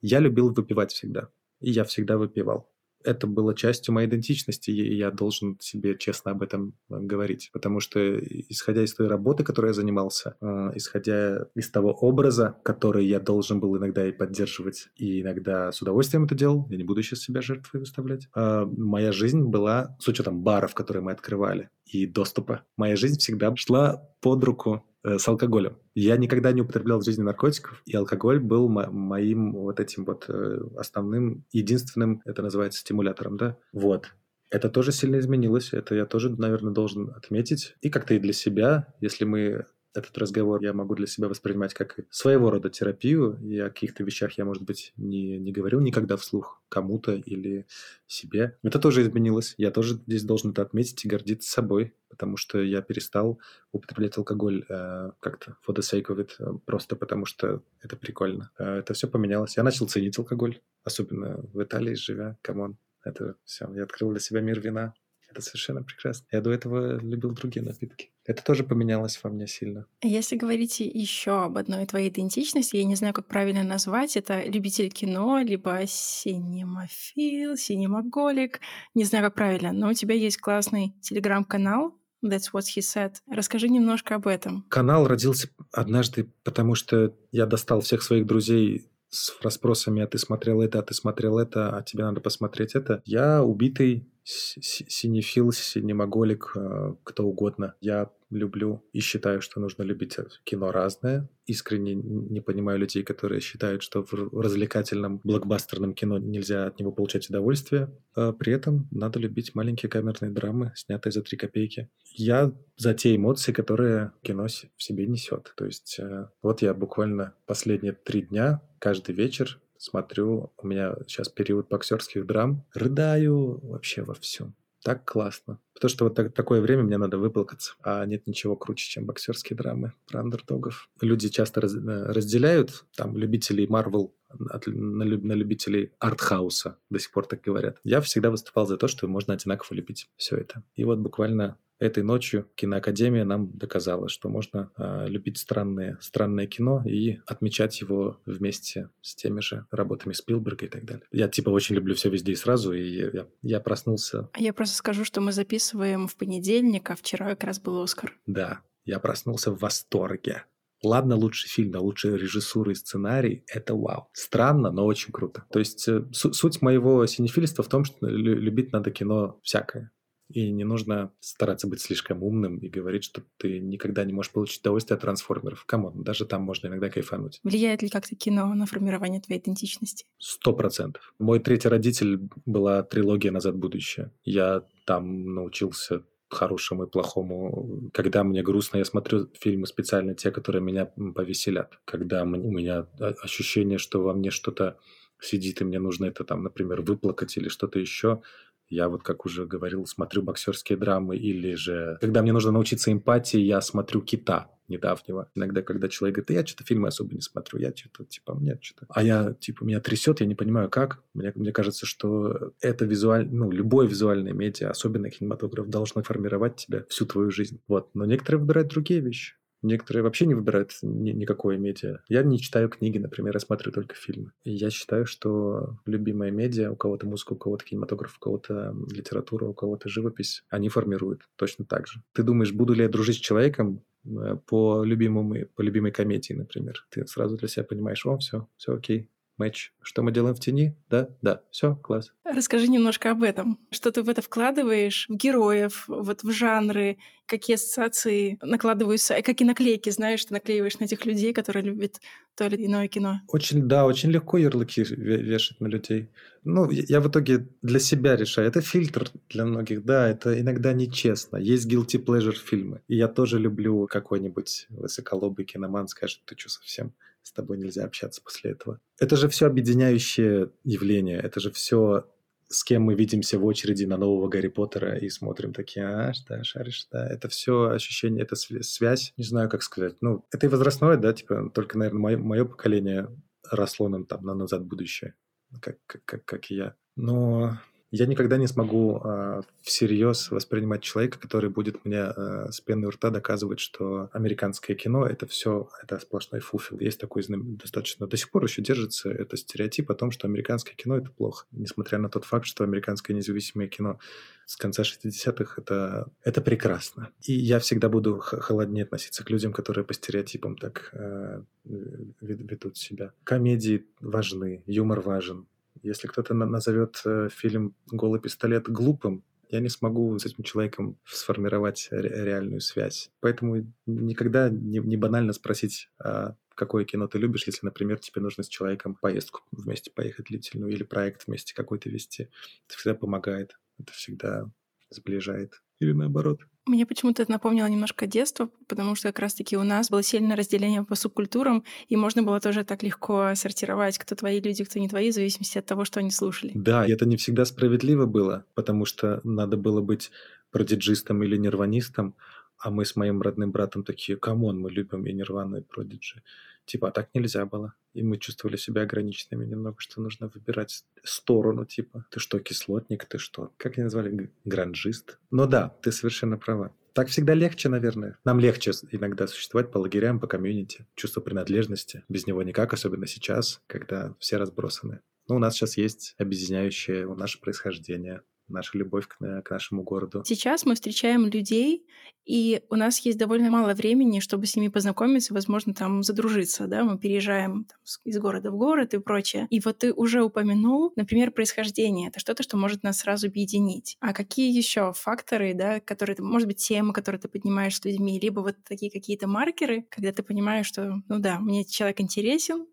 Я 0.00 0.20
любил 0.20 0.52
выпивать 0.52 0.92
всегда, 0.92 1.28
и 1.60 1.70
я 1.70 1.84
всегда 1.84 2.16
выпивал 2.16 2.68
это 3.04 3.26
было 3.26 3.54
частью 3.54 3.94
моей 3.94 4.08
идентичности, 4.08 4.70
и 4.70 4.94
я 4.94 5.10
должен 5.10 5.58
себе 5.60 5.96
честно 5.96 6.32
об 6.32 6.42
этом 6.42 6.74
э, 6.90 6.98
говорить. 7.00 7.50
Потому 7.52 7.80
что, 7.80 8.18
исходя 8.18 8.82
из 8.82 8.94
той 8.94 9.08
работы, 9.08 9.44
которой 9.44 9.68
я 9.68 9.72
занимался, 9.72 10.36
э, 10.40 10.72
исходя 10.74 11.46
из 11.54 11.70
того 11.70 11.92
образа, 11.92 12.56
который 12.62 13.06
я 13.06 13.20
должен 13.20 13.60
был 13.60 13.76
иногда 13.76 14.06
и 14.06 14.12
поддерживать, 14.12 14.88
и 14.96 15.22
иногда 15.22 15.72
с 15.72 15.80
удовольствием 15.82 16.24
это 16.24 16.34
делал, 16.34 16.66
я 16.70 16.76
не 16.76 16.84
буду 16.84 17.02
сейчас 17.02 17.20
себя 17.20 17.40
жертвой 17.40 17.80
выставлять, 17.80 18.28
э, 18.34 18.66
моя 18.76 19.12
жизнь 19.12 19.42
была, 19.42 19.96
с 20.00 20.08
учетом 20.08 20.42
баров, 20.42 20.74
которые 20.74 21.02
мы 21.02 21.12
открывали, 21.12 21.70
и 21.86 22.06
доступа, 22.06 22.64
моя 22.76 22.96
жизнь 22.96 23.18
всегда 23.18 23.54
шла 23.56 24.02
под 24.20 24.44
руку 24.44 24.84
с 25.16 25.26
алкоголем. 25.28 25.78
Я 25.94 26.16
никогда 26.16 26.52
не 26.52 26.60
употреблял 26.60 27.00
в 27.00 27.04
жизни 27.04 27.22
наркотиков, 27.22 27.82
и 27.86 27.96
алкоголь 27.96 28.40
был 28.40 28.68
мо- 28.68 28.90
моим 28.90 29.52
вот 29.52 29.80
этим 29.80 30.04
вот 30.04 30.26
э, 30.28 30.60
основным, 30.76 31.44
единственным, 31.52 32.20
это 32.24 32.42
называется 32.42 32.80
стимулятором, 32.80 33.36
да? 33.36 33.56
Вот. 33.72 34.12
Это 34.50 34.68
тоже 34.70 34.92
сильно 34.92 35.18
изменилось, 35.18 35.72
это 35.72 35.94
я 35.94 36.06
тоже, 36.06 36.30
наверное, 36.30 36.72
должен 36.72 37.10
отметить. 37.10 37.74
И 37.82 37.90
как-то 37.90 38.14
и 38.14 38.18
для 38.18 38.32
себя, 38.32 38.94
если 39.00 39.24
мы 39.24 39.66
этот 39.94 40.16
разговор 40.18 40.62
я 40.62 40.72
могу 40.72 40.94
для 40.94 41.06
себя 41.06 41.28
воспринимать 41.28 41.74
как 41.74 41.98
своего 42.10 42.50
рода 42.50 42.70
терапию, 42.70 43.38
и 43.42 43.58
о 43.58 43.70
каких-то 43.70 44.04
вещах 44.04 44.32
я, 44.38 44.44
может 44.44 44.62
быть, 44.62 44.92
не, 44.96 45.38
не 45.38 45.52
говорил 45.52 45.80
никогда 45.80 46.16
вслух 46.16 46.62
кому-то 46.68 47.14
или 47.14 47.66
себе. 48.06 48.58
Это 48.62 48.78
тоже 48.78 49.02
изменилось. 49.02 49.54
Я 49.56 49.70
тоже 49.70 49.94
здесь 50.06 50.24
должен 50.24 50.50
это 50.50 50.62
отметить 50.62 51.04
и 51.04 51.08
гордиться 51.08 51.50
собой, 51.50 51.94
потому 52.08 52.36
что 52.36 52.60
я 52.60 52.82
перестал 52.82 53.40
употреблять 53.72 54.16
алкоголь 54.18 54.64
э, 54.68 55.10
как-то 55.20 55.56
for 55.66 55.74
the 55.74 55.80
sake 55.80 56.06
of 56.06 56.18
it, 56.18 56.30
э, 56.38 56.58
просто 56.64 56.96
потому 56.96 57.24
что 57.24 57.62
это 57.80 57.96
прикольно. 57.96 58.50
Э, 58.58 58.78
это 58.78 58.94
все 58.94 59.08
поменялось. 59.08 59.56
Я 59.56 59.62
начал 59.62 59.88
ценить 59.88 60.18
алкоголь, 60.18 60.60
особенно 60.84 61.38
в 61.52 61.62
Италии 61.62 61.94
живя. 61.94 62.36
Come 62.42 62.61
on, 62.61 62.76
это 63.04 63.36
все. 63.44 63.72
Я 63.74 63.84
открыл 63.84 64.10
для 64.10 64.20
себя 64.20 64.40
мир 64.40 64.60
вина. 64.60 64.94
Это 65.30 65.42
совершенно 65.42 65.82
прекрасно. 65.82 66.26
Я 66.32 66.40
до 66.40 66.50
этого 66.50 66.98
любил 67.00 67.32
другие 67.32 67.64
напитки. 67.64 68.10
Это 68.24 68.42
тоже 68.42 68.64
поменялось 68.64 69.18
во 69.22 69.30
мне 69.30 69.46
сильно. 69.46 69.86
Если 70.02 70.36
говорить 70.36 70.80
еще 70.80 71.44
об 71.44 71.58
одной 71.58 71.86
твоей 71.86 72.08
идентичности, 72.08 72.76
я 72.76 72.84
не 72.84 72.94
знаю, 72.94 73.14
как 73.14 73.26
правильно 73.26 73.62
назвать, 73.62 74.16
это 74.16 74.42
любитель 74.44 74.90
кино, 74.90 75.40
либо 75.40 75.80
синемофил, 75.86 77.56
синемоголик, 77.56 78.60
не 78.94 79.04
знаю, 79.04 79.24
как 79.24 79.34
правильно, 79.34 79.72
но 79.72 79.88
у 79.88 79.94
тебя 79.94 80.14
есть 80.14 80.38
классный 80.38 80.94
телеграм-канал, 81.02 81.94
That's 82.20 82.50
what 82.52 82.64
he 82.64 82.80
said. 82.80 83.14
Расскажи 83.30 83.68
немножко 83.68 84.16
об 84.16 84.26
этом. 84.26 84.64
Канал 84.68 85.06
родился 85.06 85.50
однажды, 85.72 86.32
потому 86.42 86.74
что 86.74 87.14
я 87.30 87.46
достал 87.46 87.80
всех 87.80 88.02
своих 88.02 88.26
друзей 88.26 88.90
с 89.08 89.34
расспросами, 89.40 90.02
а 90.02 90.06
ты 90.06 90.18
смотрел 90.18 90.60
это, 90.60 90.80
а 90.80 90.82
ты 90.82 90.94
смотрел 90.94 91.38
это, 91.38 91.76
а 91.76 91.82
тебе 91.82 92.04
надо 92.04 92.20
посмотреть 92.20 92.74
это. 92.74 93.02
Я 93.04 93.42
убитый 93.42 94.08
синефил, 94.28 95.52
синемоголик, 95.52 96.52
э, 96.54 96.94
кто 97.04 97.24
угодно. 97.24 97.74
Я 97.80 98.10
люблю 98.30 98.84
и 98.92 99.00
считаю, 99.00 99.40
что 99.40 99.58
нужно 99.58 99.82
любить 99.82 100.16
кино 100.44 100.70
разное. 100.70 101.28
Искренне 101.46 101.94
не 101.94 102.40
понимаю 102.40 102.78
людей, 102.78 103.02
которые 103.02 103.40
считают, 103.40 103.82
что 103.82 104.02
в 104.02 104.12
развлекательном 104.38 105.20
блокбастерном 105.24 105.94
кино 105.94 106.18
нельзя 106.18 106.66
от 106.66 106.78
него 106.78 106.92
получать 106.92 107.30
удовольствие. 107.30 107.90
А 108.14 108.32
при 108.32 108.52
этом 108.52 108.86
надо 108.90 109.18
любить 109.18 109.54
маленькие 109.54 109.88
камерные 109.88 110.30
драмы, 110.30 110.72
снятые 110.76 111.12
за 111.12 111.22
три 111.22 111.38
копейки. 111.38 111.88
Я 112.12 112.52
за 112.76 112.92
те 112.92 113.16
эмоции, 113.16 113.52
которые 113.52 114.12
кино 114.22 114.46
в 114.46 114.82
себе 114.82 115.06
несет. 115.06 115.54
То 115.56 115.64
есть 115.64 115.98
э, 115.98 116.28
вот 116.42 116.60
я 116.60 116.74
буквально 116.74 117.34
последние 117.46 117.94
три 117.94 118.22
дня 118.22 118.60
каждый 118.78 119.14
вечер 119.14 119.58
смотрю, 119.78 120.52
у 120.58 120.66
меня 120.66 120.94
сейчас 121.06 121.28
период 121.28 121.68
боксерских 121.68 122.26
драм, 122.26 122.66
рыдаю 122.74 123.60
вообще 123.62 124.02
во 124.02 124.14
всем. 124.14 124.54
Так 124.84 125.04
классно. 125.04 125.58
Потому 125.74 125.88
что 125.88 126.04
вот 126.04 126.14
так, 126.14 126.32
такое 126.34 126.60
время 126.60 126.82
мне 126.84 126.98
надо 126.98 127.18
выплакаться, 127.18 127.74
а 127.82 128.04
нет 128.06 128.26
ничего 128.26 128.56
круче, 128.56 128.88
чем 128.88 129.06
боксерские 129.06 129.56
драмы 129.56 129.92
про 130.06 130.20
андердогов. 130.20 130.88
Люди 131.00 131.28
часто 131.28 131.60
раз, 131.60 131.74
э, 131.74 131.78
разделяют 131.78 132.84
там 132.96 133.16
любителей 133.16 133.66
Марвел 133.66 134.14
на, 134.36 134.60
на 134.66 135.32
любителей 135.34 135.92
артхауса, 135.98 136.78
до 136.90 136.98
сих 136.98 137.10
пор 137.12 137.26
так 137.26 137.40
говорят. 137.40 137.78
Я 137.84 138.00
всегда 138.00 138.30
выступал 138.30 138.66
за 138.66 138.76
то, 138.76 138.88
что 138.88 139.06
можно 139.08 139.34
одинаково 139.34 139.74
любить 139.74 140.10
все 140.16 140.36
это. 140.36 140.62
И 140.74 140.84
вот 140.84 140.98
буквально 140.98 141.58
этой 141.78 142.02
ночью 142.02 142.48
киноакадемия 142.56 143.24
нам 143.24 143.56
доказала, 143.56 144.08
что 144.08 144.28
можно 144.28 144.70
э, 144.76 145.06
любить 145.08 145.38
странное, 145.38 145.96
странное 146.00 146.46
кино 146.46 146.82
и 146.84 147.20
отмечать 147.26 147.80
его 147.80 148.20
вместе 148.26 148.90
с 149.00 149.14
теми 149.14 149.40
же 149.40 149.66
работами 149.70 150.12
Спилберга 150.12 150.66
и 150.66 150.68
так 150.68 150.84
далее. 150.84 151.04
Я 151.12 151.28
типа 151.28 151.50
очень 151.50 151.76
люблю 151.76 151.94
все 151.94 152.10
везде 152.10 152.32
и 152.32 152.36
сразу, 152.36 152.72
и 152.72 153.10
я, 153.12 153.26
я 153.42 153.60
проснулся. 153.60 154.28
Я 154.36 154.52
просто 154.52 154.76
скажу, 154.76 155.04
что 155.04 155.20
мы 155.20 155.32
записываем 155.32 156.08
в 156.08 156.16
понедельник, 156.16 156.90
а 156.90 156.96
вчера 156.96 157.30
как 157.30 157.44
раз 157.44 157.60
был 157.60 157.80
Оскар. 157.80 158.16
Да, 158.26 158.60
я 158.84 158.98
проснулся 158.98 159.52
в 159.52 159.58
восторге. 159.58 160.44
Ладно, 160.82 161.16
лучший 161.16 161.48
фильм, 161.48 161.74
а 161.76 161.80
лучшая 161.80 162.16
режиссура 162.16 162.72
и 162.72 162.74
сценарий– 162.74 163.44
это 163.46 163.74
вау. 163.74 164.08
Странно, 164.12 164.70
но 164.70 164.86
очень 164.86 165.12
круто. 165.12 165.44
То 165.50 165.58
есть 165.58 165.88
э, 165.88 166.04
суть 166.12 166.62
моего 166.62 167.04
синефильства 167.06 167.64
в 167.64 167.68
том, 167.68 167.84
что 167.84 168.06
любить 168.06 168.72
надо 168.72 168.90
кино 168.90 169.40
всякое. 169.42 169.90
И 170.28 170.50
не 170.50 170.64
нужно 170.64 171.12
стараться 171.20 171.66
быть 171.66 171.80
слишком 171.80 172.22
умным 172.22 172.58
и 172.58 172.68
говорить, 172.68 173.04
что 173.04 173.22
ты 173.38 173.60
никогда 173.60 174.04
не 174.04 174.12
можешь 174.12 174.32
получить 174.32 174.60
удовольствие 174.60 174.96
от 174.96 175.00
трансформеров. 175.00 175.64
Come 175.64 175.86
on, 175.86 176.02
даже 176.02 176.26
там 176.26 176.42
можно 176.42 176.66
иногда 176.66 176.90
кайфануть. 176.90 177.40
Влияет 177.42 177.82
ли 177.82 177.88
как-то 177.88 178.14
кино 178.14 178.52
на 178.54 178.66
формирование 178.66 179.22
твоей 179.22 179.40
идентичности? 179.40 180.04
Сто 180.18 180.52
процентов. 180.52 181.14
Мой 181.18 181.40
третий 181.40 181.68
родитель 181.68 182.28
была 182.44 182.82
трилогия 182.82 183.30
«Назад 183.30 183.54
в 183.54 183.58
будущее». 183.58 184.12
Я 184.22 184.64
там 184.84 185.34
научился 185.34 186.04
хорошему 186.28 186.84
и 186.84 186.90
плохому. 186.90 187.90
Когда 187.92 188.24
мне 188.24 188.42
грустно, 188.42 188.78
я 188.78 188.84
смотрю 188.84 189.28
фильмы 189.38 189.66
специально 189.66 190.14
те, 190.14 190.30
которые 190.30 190.62
меня 190.62 190.86
повеселят. 190.86 191.78
Когда 191.84 192.22
у 192.22 192.26
меня 192.26 192.86
ощущение, 193.22 193.78
что 193.78 194.02
во 194.02 194.12
мне 194.12 194.30
что-то 194.30 194.76
сидит, 195.20 195.60
и 195.60 195.64
мне 195.64 195.78
нужно 195.78 196.06
это 196.06 196.24
там, 196.24 196.42
например, 196.42 196.82
выплакать 196.82 197.36
или 197.36 197.48
что-то 197.48 197.78
еще, 197.78 198.22
я 198.68 198.88
вот, 198.88 199.02
как 199.02 199.26
уже 199.26 199.46
говорил, 199.46 199.86
смотрю 199.86 200.22
боксерские 200.22 200.78
драмы, 200.78 201.16
или 201.16 201.54
же, 201.54 201.98
когда 202.00 202.22
мне 202.22 202.32
нужно 202.32 202.52
научиться 202.52 202.92
эмпатии, 202.92 203.38
я 203.38 203.60
смотрю 203.60 204.02
«Кита» 204.02 204.50
недавнего. 204.68 205.30
Иногда, 205.34 205.62
когда 205.62 205.88
человек 205.88 206.16
говорит, 206.16 206.30
я 206.30 206.46
что-то 206.46 206.64
фильмы 206.64 206.88
особо 206.88 207.14
не 207.14 207.20
смотрю, 207.20 207.58
я 207.58 207.72
что-то, 207.74 208.04
типа, 208.04 208.34
мне 208.34 208.58
что-то... 208.60 208.86
А 208.90 209.02
я, 209.02 209.34
типа, 209.34 209.64
меня 209.64 209.80
трясет, 209.80 210.20
я 210.20 210.26
не 210.26 210.34
понимаю, 210.34 210.68
как. 210.68 211.02
Мне, 211.14 211.32
мне 211.34 211.52
кажется, 211.52 211.86
что 211.86 212.52
это 212.60 212.84
визуально, 212.84 213.32
ну, 213.32 213.50
любое 213.50 213.86
визуальное 213.86 214.32
медиа, 214.32 214.70
особенно 214.70 215.10
кинематограф, 215.10 215.68
должно 215.68 216.02
формировать 216.02 216.56
тебя 216.56 216.84
всю 216.88 217.06
твою 217.06 217.30
жизнь. 217.30 217.60
Вот. 217.66 217.94
Но 217.94 218.04
некоторые 218.04 218.40
выбирают 218.40 218.68
другие 218.68 219.00
вещи. 219.00 219.34
Некоторые 219.62 220.02
вообще 220.02 220.26
не 220.26 220.34
выбирают 220.34 220.72
ни, 220.82 221.10
никакое 221.10 221.58
медиа. 221.58 221.98
Я 222.08 222.22
не 222.22 222.38
читаю 222.38 222.68
книги, 222.68 222.98
например, 222.98 223.34
я 223.34 223.40
смотрю 223.40 223.72
только 223.72 223.94
фильмы. 223.94 224.32
И 224.44 224.52
я 224.52 224.70
считаю, 224.70 225.06
что 225.06 225.78
любимое 225.86 226.30
медиа, 226.30 226.70
у 226.70 226.76
кого-то 226.76 227.06
музыка, 227.06 227.32
у 227.32 227.36
кого-то 227.36 227.64
кинематограф, 227.64 228.16
у 228.16 228.20
кого-то 228.20 228.74
литература, 228.90 229.46
у 229.46 229.54
кого-то 229.54 229.88
живопись, 229.88 230.44
они 230.48 230.68
формируют 230.68 231.28
точно 231.36 231.64
так 231.64 231.86
же. 231.86 232.02
Ты 232.12 232.22
думаешь, 232.22 232.52
буду 232.52 232.74
ли 232.74 232.82
я 232.82 232.88
дружить 232.88 233.16
с 233.16 233.20
человеком 233.20 233.82
э, 234.04 234.36
по 234.46 234.84
любимому, 234.84 235.34
по 235.54 235.62
любимой 235.62 235.90
комедии, 235.90 236.34
например? 236.34 236.86
Ты 236.90 237.06
сразу 237.06 237.36
для 237.36 237.48
себя 237.48 237.64
понимаешь, 237.64 238.06
о, 238.06 238.16
все, 238.18 238.48
все 238.56 238.74
окей, 238.74 239.08
матч. 239.38 239.72
Что 239.82 240.02
мы 240.02 240.12
делаем 240.12 240.34
в 240.34 240.40
тени? 240.40 240.76
Да, 240.90 241.08
да, 241.22 241.42
все, 241.50 241.76
класс. 241.76 242.12
Расскажи 242.24 242.68
немножко 242.68 243.10
об 243.10 243.22
этом. 243.22 243.58
Что 243.70 243.90
ты 243.90 244.02
в 244.02 244.08
это 244.08 244.22
вкладываешь, 244.22 245.06
в 245.08 245.14
героев, 245.14 245.84
вот 245.88 246.22
в 246.22 246.30
жанры, 246.30 246.98
какие 247.26 247.56
ассоциации 247.56 248.38
накладываются, 248.42 249.14
и 249.14 249.22
какие 249.22 249.46
наклейки, 249.46 249.90
знаешь, 249.90 250.24
ты 250.24 250.34
наклеиваешь 250.34 250.78
на 250.78 250.84
этих 250.84 251.04
людей, 251.06 251.32
которые 251.32 251.64
любят 251.64 252.00
то 252.34 252.46
или 252.46 252.66
иное 252.66 252.88
кино? 252.88 253.20
Очень, 253.28 253.68
да, 253.68 253.86
очень 253.86 254.10
легко 254.10 254.38
ярлыки 254.38 254.82
вешать 254.82 255.60
на 255.60 255.66
людей. 255.66 256.08
Ну, 256.44 256.70
я 256.70 257.00
в 257.00 257.08
итоге 257.08 257.48
для 257.62 257.78
себя 257.78 258.16
решаю. 258.16 258.48
Это 258.48 258.60
фильтр 258.60 259.08
для 259.28 259.44
многих, 259.44 259.84
да, 259.84 260.08
это 260.08 260.40
иногда 260.40 260.72
нечестно. 260.72 261.36
Есть 261.36 261.70
guilty 261.70 262.02
pleasure 262.02 262.32
фильмы. 262.32 262.80
И 262.88 262.96
я 262.96 263.08
тоже 263.08 263.38
люблю 263.38 263.86
какой-нибудь 263.86 264.66
высоколобый 264.70 265.44
киноман 265.44 265.88
скажет, 265.88 266.20
ты 266.24 266.36
что, 266.38 266.48
совсем 266.48 266.92
с 267.28 267.32
тобой 267.32 267.58
нельзя 267.58 267.84
общаться 267.84 268.22
после 268.22 268.52
этого. 268.52 268.80
Это 268.98 269.16
же 269.16 269.28
все 269.28 269.46
объединяющее 269.46 270.50
явление, 270.64 271.18
это 271.18 271.40
же 271.40 271.50
все 271.50 272.06
с 272.50 272.64
кем 272.64 272.82
мы 272.82 272.94
видимся 272.94 273.38
в 273.38 273.44
очереди 273.44 273.84
на 273.84 273.98
нового 273.98 274.28
Гарри 274.28 274.48
Поттера 274.48 274.96
и 274.96 275.10
смотрим 275.10 275.52
такие, 275.52 275.84
а, 275.84 276.12
да, 276.26 276.42
шаришь, 276.44 276.88
да. 276.90 277.06
Это 277.06 277.28
все 277.28 277.68
ощущение, 277.68 278.22
это 278.22 278.36
связь, 278.36 279.12
не 279.18 279.24
знаю, 279.24 279.50
как 279.50 279.62
сказать. 279.62 279.96
Ну, 280.00 280.24
это 280.32 280.46
и 280.46 280.48
возрастное, 280.48 280.96
да, 280.96 281.12
типа, 281.12 281.50
только, 281.54 281.76
наверное, 281.76 282.00
мое, 282.00 282.16
мое 282.16 282.44
поколение 282.46 283.08
росло 283.50 283.88
нам 283.88 284.06
там 284.06 284.24
на 284.24 284.34
назад 284.34 284.64
будущее, 284.64 285.14
как, 285.60 285.76
как, 285.86 286.24
как 286.24 286.50
и 286.50 286.54
я. 286.54 286.74
Но 286.96 287.58
я 287.90 288.06
никогда 288.06 288.36
не 288.36 288.46
смогу 288.46 289.00
э, 289.02 289.42
всерьез 289.62 290.30
воспринимать 290.30 290.82
человека, 290.82 291.18
который 291.18 291.48
будет 291.48 291.84
мне 291.84 292.12
э, 292.14 292.50
с 292.50 292.60
пеной 292.60 292.88
у 292.88 292.90
рта 292.90 293.08
доказывать, 293.10 293.60
что 293.60 294.10
американское 294.12 294.76
кино 294.76 295.06
это 295.06 295.26
все, 295.26 295.70
это 295.82 295.98
сплошной 295.98 296.40
фуфел. 296.40 296.78
Есть 296.80 297.00
такой 297.00 297.24
достаточно 297.26 298.06
до 298.06 298.16
сих 298.16 298.30
пор 298.30 298.44
еще 298.44 298.60
держится 298.60 299.10
это 299.10 299.36
стереотип 299.36 299.90
о 299.90 299.94
том, 299.94 300.10
что 300.10 300.26
американское 300.26 300.74
кино 300.74 300.98
это 300.98 301.10
плохо. 301.10 301.46
Несмотря 301.50 301.98
на 301.98 302.10
тот 302.10 302.24
факт, 302.24 302.44
что 302.44 302.62
американское 302.62 303.16
независимое 303.16 303.68
кино 303.68 303.98
с 304.44 304.56
конца 304.56 304.82
60-х 304.82 305.54
это, 305.56 306.10
это 306.22 306.40
прекрасно. 306.42 307.10
И 307.22 307.32
я 307.32 307.58
всегда 307.58 307.88
буду 307.88 308.18
холоднее 308.18 308.84
относиться 308.84 309.24
к 309.24 309.30
людям, 309.30 309.52
которые 309.52 309.84
по 309.84 309.94
стереотипам 309.94 310.56
так 310.56 310.90
э, 310.92 311.42
ведут 311.64 312.76
себя. 312.76 313.12
Комедии 313.24 313.86
важны, 314.00 314.62
юмор 314.66 315.00
важен, 315.00 315.46
если 315.82 316.06
кто-то 316.08 316.34
назовет 316.34 317.00
э, 317.04 317.28
фильм 317.30 317.74
«Голый 317.86 318.20
пистолет» 318.20 318.68
глупым, 318.68 319.24
я 319.50 319.60
не 319.60 319.68
смогу 319.68 320.18
с 320.18 320.26
этим 320.26 320.44
человеком 320.44 320.98
сформировать 321.04 321.88
реальную 321.90 322.60
связь. 322.60 323.10
Поэтому 323.20 323.66
никогда 323.86 324.50
не, 324.50 324.78
не 324.78 324.96
банально 324.96 325.32
спросить, 325.32 325.88
а 325.98 326.34
какое 326.54 326.84
кино 326.84 327.06
ты 327.06 327.18
любишь, 327.18 327.46
если, 327.46 327.64
например, 327.64 327.98
тебе 327.98 328.20
нужно 328.20 328.42
с 328.42 328.48
человеком 328.48 328.94
поездку 328.94 329.42
вместе 329.52 329.90
поехать 329.90 330.26
длительную 330.26 330.72
или 330.72 330.82
проект 330.82 331.26
вместе 331.26 331.54
какой-то 331.54 331.88
вести. 331.88 332.28
Это 332.66 332.76
всегда 332.76 332.94
помогает, 332.94 333.58
это 333.78 333.92
всегда 333.92 334.50
сближает. 334.90 335.62
Или 335.78 335.92
наоборот. 335.92 336.40
Мне 336.68 336.84
почему-то 336.84 337.22
это 337.22 337.32
напомнило 337.32 337.66
немножко 337.66 338.06
детство, 338.06 338.50
потому 338.68 338.94
что 338.94 339.08
как 339.08 339.20
раз-таки 339.20 339.56
у 339.56 339.62
нас 339.62 339.88
было 339.88 340.02
сильное 340.02 340.36
разделение 340.36 340.84
по 340.84 340.94
субкультурам, 340.96 341.64
и 341.88 341.96
можно 341.96 342.22
было 342.22 342.40
тоже 342.40 342.62
так 342.62 342.82
легко 342.82 343.32
сортировать, 343.34 343.96
кто 343.96 344.14
твои 344.14 344.38
люди, 344.38 344.64
кто 344.64 344.78
не 344.78 344.86
твои, 344.86 345.10
в 345.10 345.14
зависимости 345.14 345.56
от 345.56 345.64
того, 345.64 345.86
что 345.86 346.00
они 346.00 346.10
слушали. 346.10 346.52
Да, 346.54 346.84
и 346.84 346.92
это 346.92 347.06
не 347.06 347.16
всегда 347.16 347.46
справедливо 347.46 348.04
было, 348.04 348.44
потому 348.54 348.84
что 348.84 349.22
надо 349.24 349.56
было 349.56 349.80
быть 349.80 350.10
продиджистом 350.50 351.22
или 351.22 351.38
нирванистом, 351.38 352.14
а 352.58 352.70
мы 352.70 352.84
с 352.84 352.96
моим 352.96 353.22
родным 353.22 353.50
братом 353.50 353.82
такие, 353.82 354.18
come 354.18 354.42
on, 354.42 354.60
мы 354.60 354.70
любим 354.70 355.06
и 355.06 355.12
нирвану, 355.14 355.58
и 355.58 355.62
продиджи. 355.62 356.22
Типа, 356.68 356.88
а 356.88 356.90
так 356.90 357.08
нельзя 357.14 357.46
было. 357.46 357.72
И 357.94 358.02
мы 358.02 358.18
чувствовали 358.18 358.56
себя 358.58 358.82
ограниченными 358.82 359.46
немного, 359.46 359.76
что 359.78 360.02
нужно 360.02 360.28
выбирать 360.28 360.84
сторону, 361.02 361.64
типа, 361.64 362.04
ты 362.10 362.20
что, 362.20 362.38
кислотник, 362.40 363.06
ты 363.06 363.16
что? 363.16 363.54
Как 363.56 363.78
они 363.78 363.84
назвали? 363.84 364.30
Гранжист? 364.44 365.18
Но 365.30 365.46
да, 365.46 365.70
ты 365.80 365.90
совершенно 365.92 366.36
права. 366.36 366.74
Так 366.92 367.08
всегда 367.08 367.32
легче, 367.32 367.70
наверное. 367.70 368.18
Нам 368.26 368.38
легче 368.38 368.72
иногда 368.90 369.26
существовать 369.26 369.72
по 369.72 369.78
лагерям, 369.78 370.20
по 370.20 370.26
комьюнити. 370.26 370.84
Чувство 370.94 371.22
принадлежности. 371.22 372.04
Без 372.10 372.26
него 372.26 372.42
никак, 372.42 372.74
особенно 372.74 373.06
сейчас, 373.06 373.62
когда 373.66 374.14
все 374.18 374.36
разбросаны. 374.36 375.00
Но 375.26 375.36
у 375.36 375.38
нас 375.38 375.54
сейчас 375.54 375.78
есть 375.78 376.14
объединяющее 376.18 377.08
наше 377.14 377.40
происхождение. 377.40 378.20
Наша 378.48 378.78
любовь 378.78 379.06
к, 379.06 379.16
к 379.42 379.50
нашему 379.50 379.82
городу. 379.82 380.22
Сейчас 380.24 380.64
мы 380.64 380.74
встречаем 380.74 381.26
людей, 381.26 381.86
и 382.24 382.62
у 382.68 382.76
нас 382.76 382.98
есть 383.00 383.16
довольно 383.16 383.50
мало 383.50 383.72
времени, 383.72 384.20
чтобы 384.20 384.46
с 384.46 384.54
ними 384.54 384.68
познакомиться, 384.68 385.32
возможно, 385.32 385.72
там 385.72 386.02
задружиться, 386.02 386.66
да, 386.66 386.84
мы 386.84 386.98
переезжаем 386.98 387.64
там, 387.64 387.78
из 388.04 388.18
города 388.18 388.50
в 388.50 388.56
город 388.56 388.92
и 388.94 388.98
прочее. 388.98 389.46
И 389.48 389.60
вот 389.60 389.78
ты 389.78 389.92
уже 389.92 390.22
упомянул, 390.22 390.92
например, 390.96 391.30
происхождение. 391.30 392.08
Это 392.08 392.20
что-то, 392.20 392.42
что 392.42 392.56
может 392.56 392.82
нас 392.82 392.98
сразу 392.98 393.28
объединить. 393.28 393.96
А 394.00 394.12
какие 394.12 394.54
еще 394.54 394.92
факторы, 394.94 395.54
да, 395.54 395.80
которые, 395.80 396.16
может 396.18 396.48
быть, 396.48 396.58
темы, 396.58 396.92
которые 396.92 397.20
ты 397.20 397.28
поднимаешь 397.28 397.76
с 397.76 397.84
людьми, 397.84 398.20
либо 398.20 398.40
вот 398.40 398.56
такие 398.64 398.90
какие-то 398.90 399.26
маркеры, 399.26 399.86
когда 399.88 400.12
ты 400.12 400.22
понимаешь, 400.22 400.66
что, 400.66 401.02
ну 401.08 401.18
да, 401.18 401.38
мне 401.38 401.64
человек 401.64 402.00
интересен, 402.00 402.66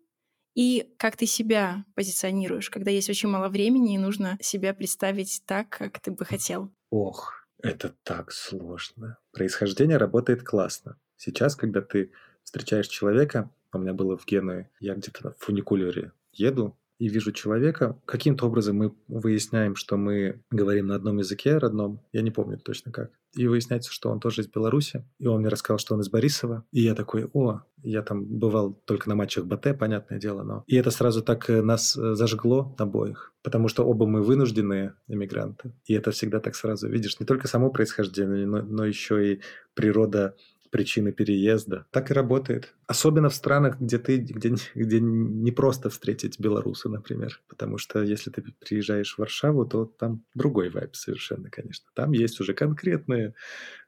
и 0.56 0.94
как 0.96 1.16
ты 1.16 1.26
себя 1.26 1.84
позиционируешь, 1.94 2.70
когда 2.70 2.90
есть 2.90 3.10
очень 3.10 3.28
мало 3.28 3.48
времени 3.48 3.94
и 3.94 3.98
нужно 3.98 4.38
себя 4.40 4.72
представить 4.74 5.42
так, 5.46 5.68
как 5.68 6.00
ты 6.00 6.10
бы 6.10 6.24
хотел? 6.24 6.72
Ох, 6.90 7.46
это 7.62 7.94
так 8.02 8.32
сложно. 8.32 9.18
Происхождение 9.32 9.98
работает 9.98 10.42
классно. 10.42 10.98
Сейчас, 11.16 11.56
когда 11.56 11.82
ты 11.82 12.10
встречаешь 12.42 12.88
человека, 12.88 13.50
у 13.72 13.78
меня 13.78 13.92
было 13.92 14.16
в 14.16 14.24
Генуе, 14.24 14.70
я 14.80 14.94
где-то 14.94 15.32
в 15.32 15.44
фуникулере 15.44 16.12
еду, 16.32 16.74
и 16.98 17.08
вижу 17.08 17.32
человека, 17.32 18.00
каким-то 18.04 18.46
образом 18.46 18.76
мы 18.76 18.94
выясняем, 19.08 19.76
что 19.76 19.96
мы 19.96 20.40
говорим 20.50 20.86
на 20.86 20.94
одном 20.94 21.18
языке 21.18 21.58
родном, 21.58 22.00
я 22.12 22.22
не 22.22 22.30
помню 22.30 22.58
точно 22.58 22.92
как. 22.92 23.10
И 23.34 23.46
выясняется, 23.46 23.92
что 23.92 24.10
он 24.10 24.18
тоже 24.18 24.42
из 24.42 24.48
Беларуси, 24.48 25.04
и 25.18 25.26
он 25.26 25.40
мне 25.40 25.48
рассказал, 25.48 25.78
что 25.78 25.94
он 25.94 26.00
из 26.00 26.08
Борисова. 26.08 26.64
И 26.72 26.80
я 26.80 26.94
такой, 26.94 27.28
о, 27.34 27.60
я 27.82 28.02
там 28.02 28.24
бывал 28.24 28.72
только 28.86 29.10
на 29.10 29.14
матчах 29.14 29.44
БТ, 29.44 29.78
понятное 29.78 30.18
дело, 30.18 30.42
но... 30.42 30.64
И 30.66 30.76
это 30.76 30.90
сразу 30.90 31.22
так 31.22 31.50
э, 31.50 31.60
нас 31.60 31.96
э, 31.96 32.14
зажгло 32.14 32.74
обоих, 32.78 33.34
потому 33.42 33.68
что 33.68 33.84
оба 33.84 34.06
мы 34.06 34.22
вынужденные 34.22 34.94
иммигранты. 35.06 35.74
И 35.84 35.92
это 35.92 36.12
всегда 36.12 36.40
так 36.40 36.54
сразу 36.54 36.88
видишь, 36.88 37.20
не 37.20 37.26
только 37.26 37.46
само 37.46 37.70
происхождение, 37.70 38.46
но, 38.46 38.62
но 38.62 38.86
еще 38.86 39.34
и 39.34 39.40
природа 39.74 40.34
причины 40.76 41.10
переезда. 41.10 41.86
Так 41.90 42.10
и 42.10 42.14
работает. 42.14 42.74
Особенно 42.86 43.30
в 43.30 43.34
странах, 43.34 43.80
где 43.80 43.98
ты, 43.98 44.18
где, 44.18 44.54
где 44.74 45.00
не 45.00 45.50
просто 45.50 45.88
встретить 45.88 46.38
белоруса, 46.38 46.90
например. 46.90 47.40
Потому 47.48 47.78
что 47.78 48.02
если 48.02 48.30
ты 48.30 48.42
приезжаешь 48.42 49.14
в 49.14 49.18
Варшаву, 49.18 49.64
то 49.64 49.86
там 49.86 50.22
другой 50.34 50.68
вайб 50.68 50.94
совершенно, 50.94 51.48
конечно. 51.48 51.86
Там 51.94 52.12
есть 52.12 52.40
уже 52.40 52.52
конкретные 52.52 53.34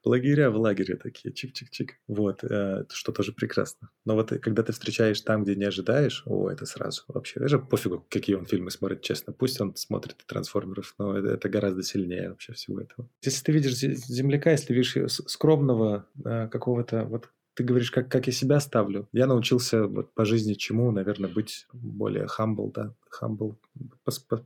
лагеря 0.05 0.51
в 0.51 0.57
лагере 0.57 0.97
такие, 0.97 1.33
чик-чик-чик. 1.33 1.91
Вот, 2.07 2.45
э, 2.45 2.85
что 2.91 3.13
тоже 3.13 3.33
прекрасно. 3.33 3.91
Но 4.05 4.15
вот 4.15 4.31
когда 4.41 4.63
ты 4.63 4.73
встречаешь 4.73 5.21
там, 5.21 5.45
где 5.45 5.55
не 5.55 5.65
ожидаешь, 5.65 6.23
о, 6.27 6.51
это 6.51 6.67
сразу 6.67 7.03
вообще. 7.09 7.41
Даже 7.41 7.59
пофигу, 7.59 8.07
какие 8.09 8.37
он 8.37 8.47
фильмы 8.47 8.71
смотрит, 8.71 9.03
честно. 9.03 9.33
Пусть 9.33 9.61
он 9.61 9.75
смотрит 9.77 10.17
трансформеров, 10.27 10.95
но 10.99 11.17
это, 11.17 11.29
это 11.29 11.49
гораздо 11.49 11.83
сильнее 11.83 12.31
вообще 12.31 12.53
всего 12.53 12.81
этого. 12.81 13.09
Если 13.23 13.45
ты 13.45 13.53
видишь 13.53 13.75
земляка, 13.75 14.51
если 14.51 14.73
видишь 14.73 14.97
скромного 15.09 16.07
э, 16.25 16.49
какого-то 16.49 17.05
вот 17.05 17.31
ты 17.59 17.65
говоришь, 17.65 17.91
как, 17.91 18.09
как 18.09 18.29
я 18.29 18.33
себя 18.33 18.61
ставлю. 18.61 19.09
Я 19.13 19.27
научился 19.27 19.89
вот 19.89 20.15
по 20.15 20.25
жизни 20.25 20.55
чему, 20.55 20.93
наверное, 20.93 21.29
быть 21.29 21.67
более 21.73 22.27
humble, 22.27 22.71
да, 22.73 22.95
humble, 23.21 23.55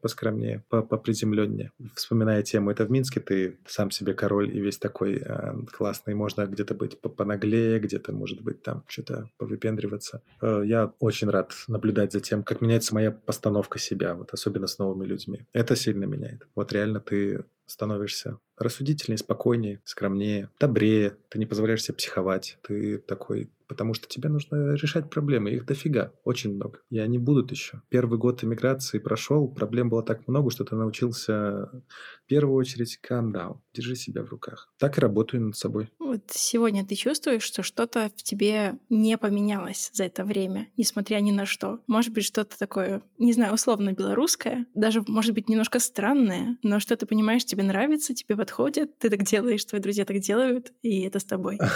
поскромнее, 0.01 0.65
поприземленнее. 0.69 1.73
Вспоминая 1.95 2.43
тему, 2.43 2.71
это 2.71 2.85
в 2.85 2.91
Минске 2.91 3.21
ты 3.21 3.59
сам 3.67 3.91
себе 3.91 4.15
король 4.15 4.55
и 4.55 4.61
весь 4.61 4.79
такой 4.79 5.23
э, 5.25 5.55
классный, 5.73 6.15
можно 6.15 6.47
где-то 6.47 6.75
быть 6.75 7.01
понаглее, 7.01 7.79
где-то, 7.79 8.13
может 8.13 8.41
быть, 8.43 8.63
там 8.63 8.85
что-то 8.87 9.29
повыпендриваться. 9.39 10.23
Э, 10.41 10.63
я 10.65 10.93
очень 10.99 11.31
рад 11.31 11.53
наблюдать 11.69 12.13
за 12.13 12.21
тем, 12.21 12.43
как 12.43 12.61
меняется 12.61 12.95
моя 12.95 13.11
постановка 13.11 13.79
себя, 13.79 14.15
вот 14.15 14.33
особенно 14.33 14.67
с 14.67 14.79
новыми 14.79 15.07
людьми. 15.07 15.47
Это 15.53 15.77
сильно 15.77 16.05
меняет. 16.05 16.47
Вот 16.55 16.73
реально 16.73 17.01
ты 17.01 17.45
становишься 17.67 18.39
рассудительнее, 18.59 19.19
спокойнее, 19.19 19.81
скромнее, 19.85 20.51
добрее, 20.61 21.17
ты 21.29 21.39
не 21.39 21.47
позволяешь 21.47 21.83
себе 21.83 21.97
психовать, 21.97 22.59
ты 22.63 22.99
такой 22.99 23.51
потому 23.73 23.95
что 23.95 24.07
тебе 24.07 24.29
нужно 24.29 24.75
решать 24.75 25.09
проблемы. 25.09 25.51
Их 25.51 25.65
дофига, 25.65 26.13
очень 26.25 26.55
много. 26.57 26.81
И 26.91 26.99
они 26.99 27.17
будут 27.17 27.51
еще. 27.51 27.81
Первый 27.89 28.19
год 28.19 28.45
иммиграции 28.45 28.99
прошел, 28.99 29.49
проблем 29.49 29.89
было 29.89 30.03
так 30.03 30.29
много, 30.29 30.51
что 30.51 30.65
ты 30.65 30.77
научился 30.77 31.71
в 31.73 32.27
первую 32.27 32.57
очередь 32.57 32.99
calm 33.03 33.33
down, 33.33 33.61
держи 33.73 33.97
себя 33.97 34.23
в 34.23 34.29
руках. 34.29 34.71
Так 34.79 34.99
и 34.99 35.01
работаю 35.01 35.43
над 35.43 35.57
собой. 35.57 35.89
Вот 35.99 36.21
сегодня 36.29 36.85
ты 36.85 36.95
чувствуешь, 36.95 37.45
что 37.45 37.63
что-то 37.63 38.13
в 38.15 38.23
тебе 38.23 38.79
не 38.91 39.17
поменялось 39.17 39.89
за 39.95 40.05
это 40.05 40.25
время, 40.25 40.69
несмотря 40.77 41.17
ни 41.21 41.31
на 41.31 41.47
что. 41.47 41.81
Может 41.87 42.13
быть, 42.13 42.27
что-то 42.27 42.59
такое, 42.59 43.01
не 43.17 43.33
знаю, 43.33 43.55
условно 43.55 43.93
белорусское, 43.93 44.67
даже, 44.75 45.03
может 45.09 45.33
быть, 45.33 45.49
немножко 45.49 45.79
странное, 45.79 46.59
но 46.63 46.79
что 46.79 46.95
ты 46.95 47.07
понимаешь, 47.07 47.47
тебе 47.47 47.63
нравится, 47.63 48.15
тебе 48.15 48.37
подходит, 48.37 48.99
ты 48.99 49.09
так 49.09 49.23
делаешь, 49.23 49.65
твои 49.65 49.81
друзья 49.81 50.05
так 50.05 50.19
делают, 50.19 50.75
и 50.83 51.01
это 51.01 51.21
с 51.21 51.25
тобой. 51.25 51.59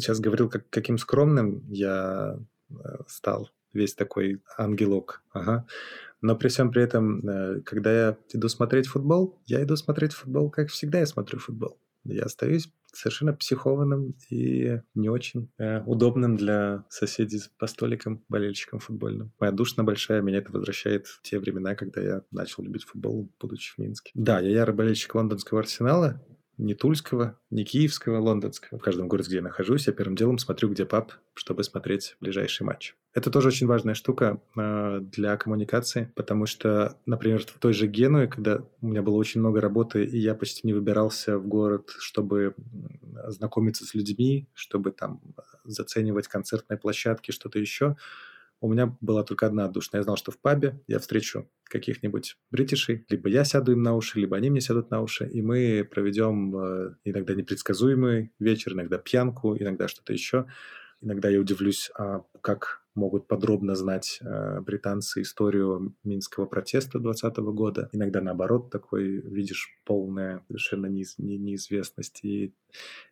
сейчас 0.00 0.20
говорил, 0.20 0.48
как, 0.48 0.68
каким 0.70 0.98
скромным 0.98 1.64
я 1.68 2.38
э, 2.70 2.74
стал, 3.06 3.50
весь 3.72 3.94
такой 3.94 4.42
ангелок. 4.56 5.22
Ага. 5.32 5.66
Но 6.20 6.36
при 6.36 6.48
всем 6.48 6.70
при 6.70 6.82
этом, 6.82 7.28
э, 7.28 7.60
когда 7.62 7.92
я 7.92 8.18
иду 8.32 8.48
смотреть 8.48 8.86
футбол, 8.86 9.40
я 9.46 9.62
иду 9.62 9.76
смотреть 9.76 10.12
футбол, 10.12 10.50
как 10.50 10.68
всегда 10.68 11.00
я 11.00 11.06
смотрю 11.06 11.38
футбол. 11.38 11.78
Я 12.04 12.24
остаюсь 12.24 12.68
совершенно 12.92 13.32
психованным 13.32 14.14
и 14.28 14.80
не 14.94 15.08
очень 15.08 15.50
э, 15.58 15.82
удобным 15.84 16.36
для 16.36 16.84
соседей 16.88 17.40
по 17.58 17.66
столикам, 17.66 18.24
болельщикам 18.28 18.80
футбольным. 18.80 19.32
Моя 19.40 19.52
душная 19.52 19.84
большая, 19.84 20.20
меня 20.20 20.38
это 20.38 20.52
возвращает 20.52 21.06
в 21.06 21.22
те 21.22 21.38
времена, 21.38 21.74
когда 21.74 22.00
я 22.00 22.22
начал 22.30 22.62
любить 22.62 22.84
футбол, 22.84 23.30
будучи 23.40 23.74
в 23.74 23.78
Минске. 23.78 24.10
Да, 24.14 24.40
я 24.40 24.50
ярый 24.50 24.74
болельщик 24.74 25.14
лондонского 25.14 25.60
арсенала, 25.60 26.22
не 26.62 26.74
Тульского, 26.74 27.38
не 27.50 27.64
Киевского, 27.64 28.18
лондонского. 28.20 28.78
В 28.78 28.82
каждом 28.82 29.08
городе, 29.08 29.28
где 29.28 29.36
я 29.36 29.42
нахожусь, 29.42 29.86
я 29.86 29.92
первым 29.92 30.16
делом 30.16 30.38
смотрю, 30.38 30.68
где 30.70 30.86
паб, 30.86 31.12
чтобы 31.34 31.64
смотреть 31.64 32.16
ближайший 32.20 32.62
матч. 32.62 32.94
Это 33.14 33.30
тоже 33.30 33.48
очень 33.48 33.66
важная 33.66 33.94
штука 33.94 34.40
э, 34.56 35.00
для 35.00 35.36
коммуникации, 35.36 36.12
потому 36.14 36.46
что, 36.46 36.96
например, 37.04 37.44
в 37.44 37.58
той 37.58 37.72
же 37.72 37.86
Генуе, 37.86 38.26
когда 38.26 38.64
у 38.80 38.86
меня 38.86 39.02
было 39.02 39.16
очень 39.16 39.40
много 39.40 39.60
работы, 39.60 40.04
и 40.04 40.18
я 40.18 40.34
почти 40.34 40.66
не 40.66 40.72
выбирался 40.72 41.38
в 41.38 41.46
город, 41.46 41.90
чтобы 41.98 42.54
знакомиться 43.28 43.84
с 43.84 43.94
людьми, 43.94 44.48
чтобы 44.54 44.92
там 44.92 45.20
заценивать 45.64 46.28
концертные 46.28 46.78
площадки, 46.78 47.32
что-то 47.32 47.58
еще, 47.58 47.96
у 48.62 48.72
меня 48.72 48.96
была 49.00 49.24
только 49.24 49.46
одна 49.46 49.64
отдушина. 49.64 49.98
Я 49.98 50.04
знал, 50.04 50.16
что 50.16 50.30
в 50.30 50.38
пабе 50.38 50.80
я 50.86 50.98
встречу 51.00 51.50
каких-нибудь 51.64 52.36
бритишей, 52.50 53.04
либо 53.08 53.28
я 53.28 53.44
сяду 53.44 53.72
им 53.72 53.82
на 53.82 53.94
уши, 53.94 54.20
либо 54.20 54.36
они 54.36 54.50
мне 54.50 54.60
сядут 54.60 54.90
на 54.90 55.02
уши, 55.02 55.28
и 55.28 55.42
мы 55.42 55.86
проведем 55.90 56.56
э, 56.56 56.94
иногда 57.04 57.34
непредсказуемый 57.34 58.32
вечер, 58.38 58.72
иногда 58.74 58.98
пьянку, 58.98 59.56
иногда 59.56 59.88
что-то 59.88 60.12
еще. 60.12 60.46
Иногда 61.00 61.28
я 61.28 61.40
удивлюсь, 61.40 61.90
а 61.98 62.22
как 62.40 62.82
могут 62.94 63.26
подробно 63.26 63.74
знать 63.74 64.20
э, 64.20 64.60
британцы 64.60 65.22
историю 65.22 65.96
Минского 66.04 66.46
протеста 66.46 67.00
2020 67.00 67.38
года. 67.54 67.88
Иногда 67.92 68.20
наоборот 68.20 68.70
такой 68.70 69.20
видишь 69.20 69.80
полная 69.84 70.44
совершенно 70.46 70.86
неиз, 70.86 71.18
не, 71.18 71.38
неизвестность 71.38 72.20
и 72.22 72.54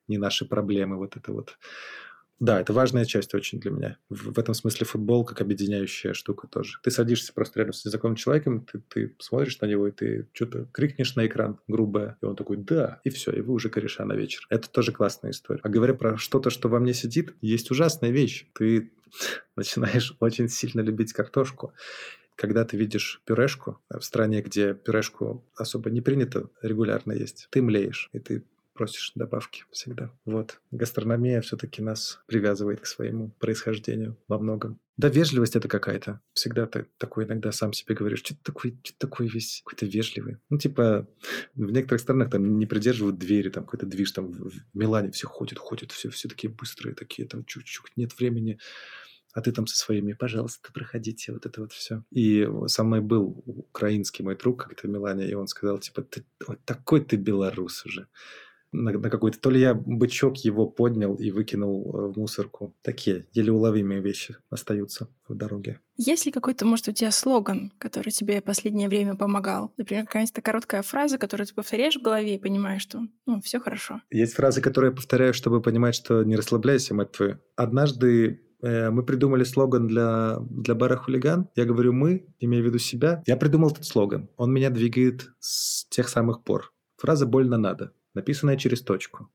не 0.06 0.18
наши 0.18 0.46
проблемы. 0.46 0.96
Вот 0.98 1.16
это 1.16 1.32
вот 1.32 1.58
да, 2.40 2.59
это 2.59 2.72
важная 2.72 3.05
часть 3.05 3.35
очень 3.35 3.61
для 3.61 3.70
меня. 3.70 3.98
В, 4.09 4.33
в 4.33 4.38
этом 4.38 4.55
смысле 4.55 4.87
футбол 4.87 5.24
как 5.26 5.42
объединяющая 5.42 6.14
штука 6.14 6.48
тоже. 6.48 6.79
Ты 6.83 6.90
садишься 6.90 7.35
просто 7.35 7.61
рядом 7.61 7.74
с 7.74 7.85
незнакомым 7.85 8.16
человеком, 8.16 8.64
ты, 8.64 8.81
ты 8.88 9.14
смотришь 9.18 9.61
на 9.61 9.66
него, 9.66 9.87
и 9.87 9.92
ты 9.92 10.26
что-то 10.33 10.66
крикнешь 10.72 11.14
на 11.16 11.26
экран 11.26 11.61
грубое, 11.68 12.16
и 12.22 12.24
он 12.24 12.37
такой 12.37 12.57
«да», 12.57 13.00
и 13.05 13.11
все, 13.11 13.31
и 13.31 13.42
вы 13.42 13.53
уже 13.53 13.68
кореша 13.68 14.07
на 14.07 14.14
вечер. 14.14 14.46
Это 14.48 14.70
тоже 14.70 14.90
классная 14.90 15.33
история. 15.33 15.61
А 15.62 15.68
говоря 15.68 15.92
про 15.92 16.16
что-то, 16.16 16.48
что 16.48 16.70
во 16.70 16.81
мне 16.81 16.94
сидит, 16.94 17.35
есть 17.42 17.70
ужасная 17.70 18.11
вещь. 18.11 18.46
Ты 18.55 18.90
начинаешь 19.57 20.16
очень 20.18 20.48
сильно 20.48 20.81
любить 20.81 21.12
картошку 21.12 21.74
когда 22.37 22.64
ты 22.64 22.79
видишь 22.79 23.20
пюрешку 23.26 23.83
в 23.90 24.00
стране, 24.00 24.40
где 24.40 24.72
пюрешку 24.72 25.44
особо 25.55 25.90
не 25.90 26.00
принято 26.00 26.48
регулярно 26.62 27.12
есть, 27.12 27.48
ты 27.50 27.61
млеешь, 27.61 28.09
и 28.14 28.18
ты 28.18 28.44
просишь 28.72 29.12
добавки 29.14 29.64
всегда. 29.70 30.12
Вот. 30.24 30.61
Гастрономия 30.70 31.40
все-таки 31.40 31.83
нас 31.83 32.20
привязывает 32.26 32.80
к 32.80 32.87
своему 32.87 33.30
происхождению 33.38 34.16
во 34.28 34.38
многом. 34.38 34.80
Да, 34.96 35.09
вежливость 35.09 35.56
это 35.56 35.68
какая-то. 35.68 36.20
Всегда 36.35 36.66
ты 36.66 36.87
такой 36.98 37.24
иногда 37.24 37.52
сам 37.52 37.72
себе 37.72 37.94
говоришь, 37.94 38.20
что 38.20 38.35
ты 38.35 38.40
такой, 38.42 38.78
что 38.85 38.98
такой 38.98 39.28
весь 39.28 39.62
какой-то 39.64 39.87
вежливый. 39.87 40.38
Ну, 40.50 40.59
типа, 40.59 41.09
в 41.54 41.70
некоторых 41.70 42.00
странах 42.00 42.30
там 42.30 42.59
не 42.59 42.66
придерживают 42.66 43.18
двери, 43.18 43.48
там 43.48 43.64
какой-то 43.64 43.87
движ, 43.87 44.12
там 44.12 44.33
в 44.33 44.52
Милане 44.74 45.11
все 45.11 45.26
ходят, 45.26 45.59
ходят, 45.59 45.92
все, 45.92 46.11
все 46.11 46.28
такие 46.28 46.52
быстрые, 46.52 46.94
такие, 46.94 47.26
там 47.26 47.44
чуть-чуть, 47.44 47.96
нет 47.96 48.18
времени 48.18 48.59
а 49.33 49.42
ты 49.42 49.52
там 49.52 49.66
со 49.66 49.76
своими, 49.76 50.12
пожалуйста, 50.12 50.72
проходите, 50.72 51.33
вот 51.33 51.46
это 51.46 51.61
вот 51.61 51.72
все. 51.72 52.02
И 52.11 52.48
со 52.66 52.83
мной 52.83 53.00
был 53.00 53.42
украинский 53.46 54.24
мой 54.24 54.37
друг 54.37 54.64
как-то 54.64 54.88
в 54.88 54.90
Милане, 54.90 55.28
и 55.28 55.35
он 55.35 55.46
сказал, 55.46 55.78
типа, 55.78 56.02
ты 56.02 56.24
вот 56.46 56.59
такой 56.64 57.00
ты 57.04 57.16
белорус 57.16 57.85
уже 57.87 58.09
на, 58.72 58.92
на 58.92 59.11
какой-то... 59.11 59.38
То 59.40 59.50
ли 59.50 59.61
я 59.61 59.74
бычок 59.74 60.38
его 60.38 60.66
поднял 60.66 61.14
и 61.14 61.30
выкинул 61.30 61.94
э, 61.94 62.12
в 62.12 62.18
мусорку. 62.18 62.74
Такие 62.83 63.26
еле 63.33 63.52
уловимые 63.52 64.00
вещи 64.00 64.37
остаются 64.48 65.09
в 65.28 65.35
дороге. 65.35 65.80
Есть 65.96 66.26
ли 66.26 66.33
какой-то, 66.33 66.64
может, 66.64 66.88
у 66.88 66.92
тебя 66.92 67.11
слоган, 67.11 67.72
который 67.78 68.11
тебе 68.11 68.40
последнее 68.40 68.88
время 68.88 69.16
помогал? 69.16 69.72
Например, 69.76 70.06
какая-то 70.06 70.40
короткая 70.42 70.83
фраза, 70.83 71.18
которую 71.18 71.46
ты 71.46 71.54
повторяешь 71.54 71.96
в 71.96 72.02
голове 72.02 72.37
и 72.37 72.38
понимаешь, 72.38 72.83
что 72.83 73.00
ну, 73.26 73.40
все 73.40 73.61
хорошо. 73.61 74.00
Есть 74.11 74.35
фразы, 74.35 74.61
которые 74.61 74.90
я 74.90 74.96
повторяю, 74.96 75.35
чтобы 75.35 75.61
понимать, 75.61 75.94
что 75.94 76.24
не 76.24 76.37
расслабляйся, 76.37 76.94
мать 76.94 77.12
твою. 77.12 77.38
Однажды 77.56 78.40
э, 78.62 78.90
мы 78.90 79.04
придумали 79.04 79.44
слоган 79.44 79.88
для, 79.88 80.38
для 80.48 80.74
бара 80.74 80.96
«Хулиган». 80.96 81.48
Я 81.56 81.64
говорю 81.64 81.92
«мы», 81.92 82.26
имея 82.38 82.62
в 82.62 82.66
виду 82.66 82.78
себя. 82.78 83.22
Я 83.26 83.37
придумал 83.37 83.70
этот 83.70 83.85
слоган. 83.85 84.30
Он 84.37 84.52
меня 84.52 84.70
двигает 84.70 85.30
с 85.38 85.87
тех 85.88 86.09
самых 86.09 86.44
пор. 86.44 86.72
Фраза 86.96 87.26
«больно 87.26 87.56
надо», 87.56 87.92
написанная 88.14 88.57
через 88.57 88.83
точку. 88.83 89.31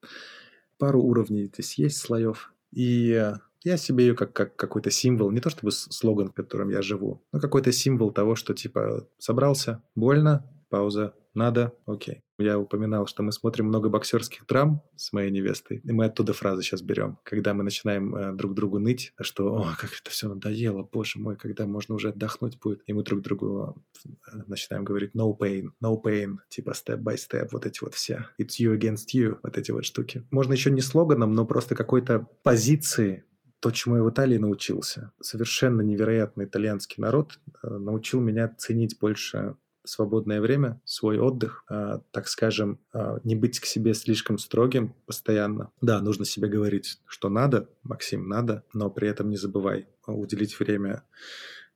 Пару 0.78 1.02
уровней 1.02 1.46
здесь 1.46 1.78
есть 1.78 1.98
слоев. 1.98 2.54
И 2.72 3.34
я 3.64 3.78
себе 3.78 4.08
ее 4.08 4.16
как, 4.16 4.34
как 4.34 4.56
какой-то 4.56 4.92
символ, 4.92 5.32
не 5.32 5.40
то 5.40 5.50
чтобы 5.50 5.72
слоган, 5.72 6.30
в 6.30 6.34
котором 6.34 6.70
я 6.70 6.82
живу, 6.82 7.24
но 7.32 7.40
какой-то 7.40 7.72
символ 7.72 8.12
того, 8.12 8.36
что 8.36 8.54
типа 8.54 9.08
собрался, 9.18 9.82
больно, 9.96 10.48
пауза, 10.70 11.16
надо, 11.36 11.74
окей. 11.86 12.22
Я 12.38 12.60
упоминал, 12.60 13.08
что 13.08 13.24
мы 13.24 13.32
смотрим 13.32 13.68
много 13.68 13.88
боксерских 13.88 14.46
драм 14.46 14.82
с 14.96 15.14
моей 15.14 15.32
невестой, 15.32 15.82
и 15.84 15.92
мы 15.92 16.06
оттуда 16.06 16.34
фразы 16.34 16.64
сейчас 16.64 16.82
берем. 16.82 17.18
Когда 17.24 17.54
мы 17.54 17.64
начинаем 17.64 18.14
э, 18.14 18.34
друг 18.34 18.54
другу 18.54 18.80
ныть, 18.80 19.14
что 19.22 19.56
«О, 19.56 19.76
как 19.80 19.92
это 20.02 20.10
все 20.10 20.28
надоело, 20.28 20.84
боже 20.84 21.20
мой, 21.20 21.38
когда 21.38 21.66
можно 21.66 21.96
уже 21.96 22.10
отдохнуть 22.10 22.60
будет». 22.60 22.82
И 22.88 22.94
мы 22.94 23.04
друг 23.04 23.22
другу 23.22 23.82
э, 24.06 24.10
начинаем 24.48 24.84
говорить 24.84 25.12
«no 25.16 25.38
pain, 25.38 25.70
no 25.82 26.02
pain», 26.04 26.38
типа 26.50 26.72
step 26.72 27.00
by 27.02 27.16
step, 27.16 27.50
вот 27.52 27.66
эти 27.66 27.84
вот 27.84 27.94
все. 27.94 28.28
«It's 28.40 28.60
you 28.60 28.78
against 28.78 29.14
you», 29.16 29.38
вот 29.42 29.58
эти 29.58 29.72
вот 29.72 29.86
штуки. 29.86 30.28
Можно 30.32 30.54
еще 30.54 30.72
не 30.72 30.82
слоганом, 30.82 31.34
но 31.34 31.46
просто 31.46 31.76
какой-то 31.76 32.28
позиции, 32.44 33.24
то, 33.62 33.72
чему 33.72 33.96
я 33.96 34.04
в 34.04 34.10
Италии 34.10 34.38
научился. 34.38 35.12
Совершенно 35.22 35.82
невероятный 35.82 36.46
итальянский 36.46 37.02
народ 37.02 37.40
э, 37.64 37.70
научил 37.70 38.20
меня 38.20 38.54
ценить 38.58 39.00
больше 39.00 39.56
свободное 39.86 40.42
время, 40.42 40.82
свой 40.84 41.20
отдых, 41.20 41.64
э, 41.70 42.00
так 42.12 42.28
скажем, 42.28 42.80
э, 42.94 43.18
не 43.24 43.36
быть 43.36 43.60
к 43.60 43.66
себе 43.66 43.94
слишком 43.94 44.38
строгим 44.38 44.96
постоянно. 45.06 45.72
Да, 45.82 46.02
нужно 46.02 46.26
себе 46.26 46.48
говорить, 46.48 47.00
что 47.06 47.30
надо, 47.30 47.70
Максим, 47.84 48.28
надо, 48.28 48.64
но 48.74 48.90
при 48.90 49.08
этом 49.08 49.30
не 49.30 49.38
забывай 49.38 49.88
уделить 50.08 50.60
время 50.60 51.04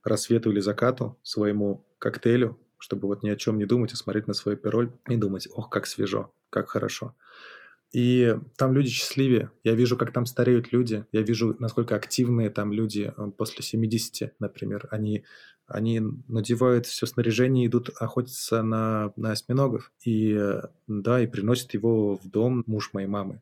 рассвету 0.03 0.51
или 0.51 0.59
закату, 0.59 1.17
своему 1.23 1.85
коктейлю, 1.99 2.57
чтобы 2.77 3.07
вот 3.07 3.23
ни 3.23 3.29
о 3.29 3.35
чем 3.35 3.57
не 3.57 3.65
думать, 3.65 3.93
а 3.93 3.97
смотреть 3.97 4.27
на 4.27 4.33
свой 4.33 4.55
пироль 4.55 4.91
и 5.07 5.15
думать, 5.15 5.47
ох, 5.51 5.69
как 5.69 5.85
свежо, 5.85 6.33
как 6.49 6.69
хорошо. 6.69 7.15
И 7.91 8.35
там 8.55 8.73
люди 8.73 8.89
счастливее. 8.89 9.51
Я 9.63 9.73
вижу, 9.73 9.97
как 9.97 10.13
там 10.13 10.25
стареют 10.25 10.71
люди. 10.71 11.05
Я 11.11 11.23
вижу, 11.23 11.55
насколько 11.59 11.95
активные 11.95 12.51
там 12.51 12.71
люди 12.71 13.11
э, 13.15 13.31
после 13.35 13.63
70, 13.63 14.39
например. 14.39 14.87
Они, 14.91 15.25
они 15.69 16.01
надевают 16.27 16.85
все 16.85 17.05
снаряжение, 17.05 17.67
идут 17.67 17.89
охотиться 17.99 18.63
на, 18.63 19.13
на 19.15 19.31
осьминогов. 19.31 19.91
И 20.03 20.37
да, 20.87 21.21
и 21.21 21.27
приносят 21.27 21.73
его 21.73 22.17
в 22.17 22.27
дом 22.27 22.63
муж 22.67 22.89
моей 22.93 23.07
мамы. 23.07 23.41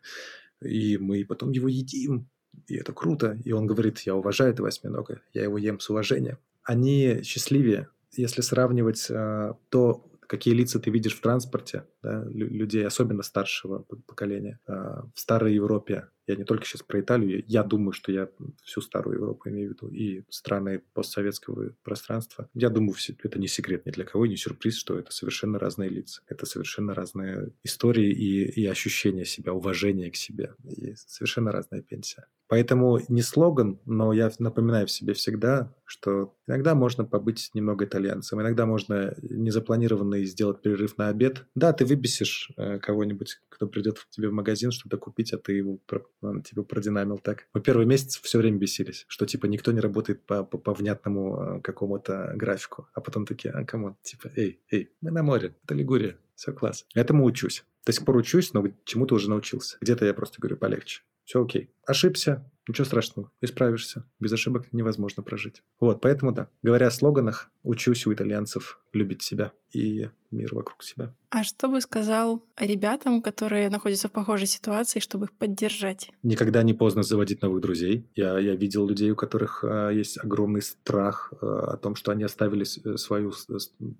И 0.61 0.97
мы 0.97 1.25
потом 1.25 1.51
его 1.51 1.67
едим. 1.67 2.27
И 2.67 2.75
это 2.75 2.93
круто. 2.93 3.39
И 3.43 3.51
он 3.51 3.67
говорит, 3.67 3.99
я 3.99 4.15
уважаю 4.15 4.51
этого 4.51 4.67
осьминога, 4.67 5.21
я 5.33 5.43
его 5.43 5.57
ем 5.57 5.79
с 5.79 5.89
уважением. 5.89 6.37
Они 6.63 7.21
счастливее. 7.23 7.89
Если 8.11 8.41
сравнивать 8.41 9.07
э, 9.09 9.53
то, 9.69 10.05
какие 10.27 10.53
лица 10.53 10.79
ты 10.79 10.89
видишь 10.89 11.15
в 11.15 11.21
транспорте, 11.21 11.83
да, 12.07 12.23
людей, 12.29 12.85
особенно 12.85 13.21
старшего 13.21 13.79
поколения. 13.79 14.59
А, 14.65 15.03
в 15.13 15.19
старой 15.19 15.53
Европе 15.53 16.07
я 16.27 16.35
не 16.35 16.43
только 16.43 16.65
сейчас 16.65 16.83
про 16.83 16.99
Италию, 16.99 17.43
я 17.47 17.63
думаю, 17.63 17.93
что 17.93 18.11
я 18.11 18.29
всю 18.63 18.81
старую 18.81 19.15
Европу 19.15 19.49
имею 19.49 19.69
в 19.69 19.73
виду, 19.73 19.87
и 19.87 20.23
страны 20.29 20.81
постсоветского 20.93 21.71
пространства. 21.83 22.49
Я 22.53 22.69
думаю, 22.69 22.95
это 23.23 23.39
не 23.39 23.47
секрет 23.47 23.85
ни 23.85 23.91
для 23.91 24.03
кого, 24.03 24.25
не 24.25 24.35
сюрприз, 24.35 24.77
что 24.77 24.99
это 24.99 25.11
совершенно 25.11 25.57
разные 25.57 25.89
лица. 25.89 26.21
Это 26.27 26.45
совершенно 26.45 26.93
разные 26.93 27.51
истории 27.63 28.11
и, 28.11 28.43
и 28.43 28.65
ощущения 28.67 29.25
себя, 29.25 29.53
уважение 29.53 30.11
к 30.11 30.17
себе. 30.17 30.53
И 30.65 30.95
совершенно 30.95 31.51
разная 31.51 31.81
пенсия. 31.81 32.27
Поэтому 32.49 32.99
не 33.09 33.21
слоган, 33.21 33.79
но 33.85 34.13
я 34.13 34.31
напоминаю 34.39 34.87
себе 34.87 35.13
всегда, 35.13 35.73
что 35.85 36.33
иногда 36.47 36.75
можно 36.75 37.03
побыть 37.03 37.49
немного 37.53 37.85
итальянцем, 37.85 38.41
иногда 38.41 38.65
можно 38.65 39.13
незапланированно 39.21 40.23
сделать 40.23 40.61
перерыв 40.61 40.97
на 40.97 41.09
обед. 41.09 41.45
Да, 41.55 41.73
ты 41.73 41.83
выбесишь 41.97 42.51
э, 42.57 42.79
кого-нибудь, 42.79 43.41
кто 43.49 43.67
придет 43.67 43.99
к 43.99 44.09
тебе 44.09 44.29
в 44.29 44.33
магазин 44.33 44.71
что-то 44.71 44.97
купить, 44.97 45.33
а 45.33 45.37
ты 45.37 45.53
его 45.53 45.79
он 46.21 46.43
типа 46.43 46.63
продинамил 46.63 47.17
так. 47.17 47.47
Мы 47.53 47.61
первый 47.61 47.85
месяц 47.85 48.19
все 48.21 48.37
время 48.37 48.57
бесились, 48.57 49.05
что 49.07 49.25
типа 49.25 49.47
никто 49.47 49.71
не 49.71 49.79
работает 49.79 50.25
по, 50.25 50.43
по, 50.43 50.57
по 50.57 50.73
внятному 50.73 51.57
э, 51.57 51.61
какому-то 51.61 52.33
графику. 52.35 52.87
А 52.93 53.01
потом 53.01 53.25
такие, 53.25 53.51
а 53.51 53.65
кому? 53.65 53.97
Типа, 54.03 54.31
эй, 54.35 54.61
эй, 54.71 54.91
мы 55.01 55.11
на 55.11 55.23
море, 55.23 55.55
это 55.63 55.73
Лигурия, 55.73 56.17
все 56.35 56.53
класс. 56.53 56.85
Этому 56.93 57.25
учусь. 57.25 57.65
До 57.85 57.91
сих 57.91 58.05
пор 58.05 58.17
учусь, 58.17 58.53
но 58.53 58.63
чему-то 58.85 59.15
уже 59.15 59.29
научился. 59.29 59.77
Где-то 59.81 60.05
я 60.05 60.13
просто 60.13 60.39
говорю 60.39 60.57
полегче. 60.57 61.01
Все 61.23 61.43
окей. 61.43 61.71
Ошибся, 61.85 62.49
ничего 62.67 62.85
страшного, 62.85 63.31
исправишься. 63.41 64.05
Без 64.19 64.31
ошибок 64.33 64.67
невозможно 64.71 65.23
прожить. 65.23 65.63
Вот, 65.79 66.01
поэтому 66.01 66.31
да, 66.31 66.49
говоря 66.61 66.87
о 66.87 66.91
слоганах, 66.91 67.49
учусь 67.63 68.05
у 68.07 68.13
итальянцев 68.13 68.79
любить 68.93 69.21
себя 69.21 69.53
и 69.71 70.09
мир 70.31 70.53
вокруг 70.53 70.83
себя. 70.83 71.13
А 71.29 71.43
что 71.43 71.67
бы 71.67 71.81
сказал 71.81 72.43
ребятам, 72.57 73.21
которые 73.21 73.69
находятся 73.69 74.07
в 74.07 74.11
похожей 74.11 74.47
ситуации, 74.47 74.99
чтобы 74.99 75.25
их 75.25 75.33
поддержать? 75.33 76.11
Никогда 76.23 76.63
не 76.63 76.73
поздно 76.73 77.03
заводить 77.03 77.41
новых 77.41 77.61
друзей. 77.61 78.09
Я, 78.15 78.37
я 78.39 78.55
видел 78.55 78.87
людей, 78.87 79.11
у 79.11 79.15
которых 79.15 79.63
а, 79.63 79.89
есть 79.89 80.17
огромный 80.17 80.61
страх 80.61 81.33
а, 81.41 81.73
о 81.73 81.77
том, 81.77 81.95
что 81.95 82.11
они 82.11 82.23
оставили 82.23 82.63
э, 82.63 82.97
свою 82.97 83.33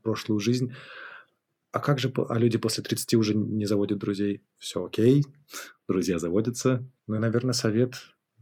прошлую 0.03 0.39
жизнь. 0.39 0.73
А 1.71 1.79
как 1.79 1.99
же, 1.99 2.11
а 2.29 2.39
люди 2.39 2.57
после 2.57 2.83
30 2.83 3.13
уже 3.15 3.35
не 3.35 3.65
заводят 3.65 3.99
друзей? 3.99 4.43
Все 4.57 4.83
окей, 4.85 5.25
друзья 5.87 6.19
заводятся. 6.19 6.89
Ну 7.07 7.15
и, 7.15 7.19
наверное, 7.19 7.53
совет 7.53 7.95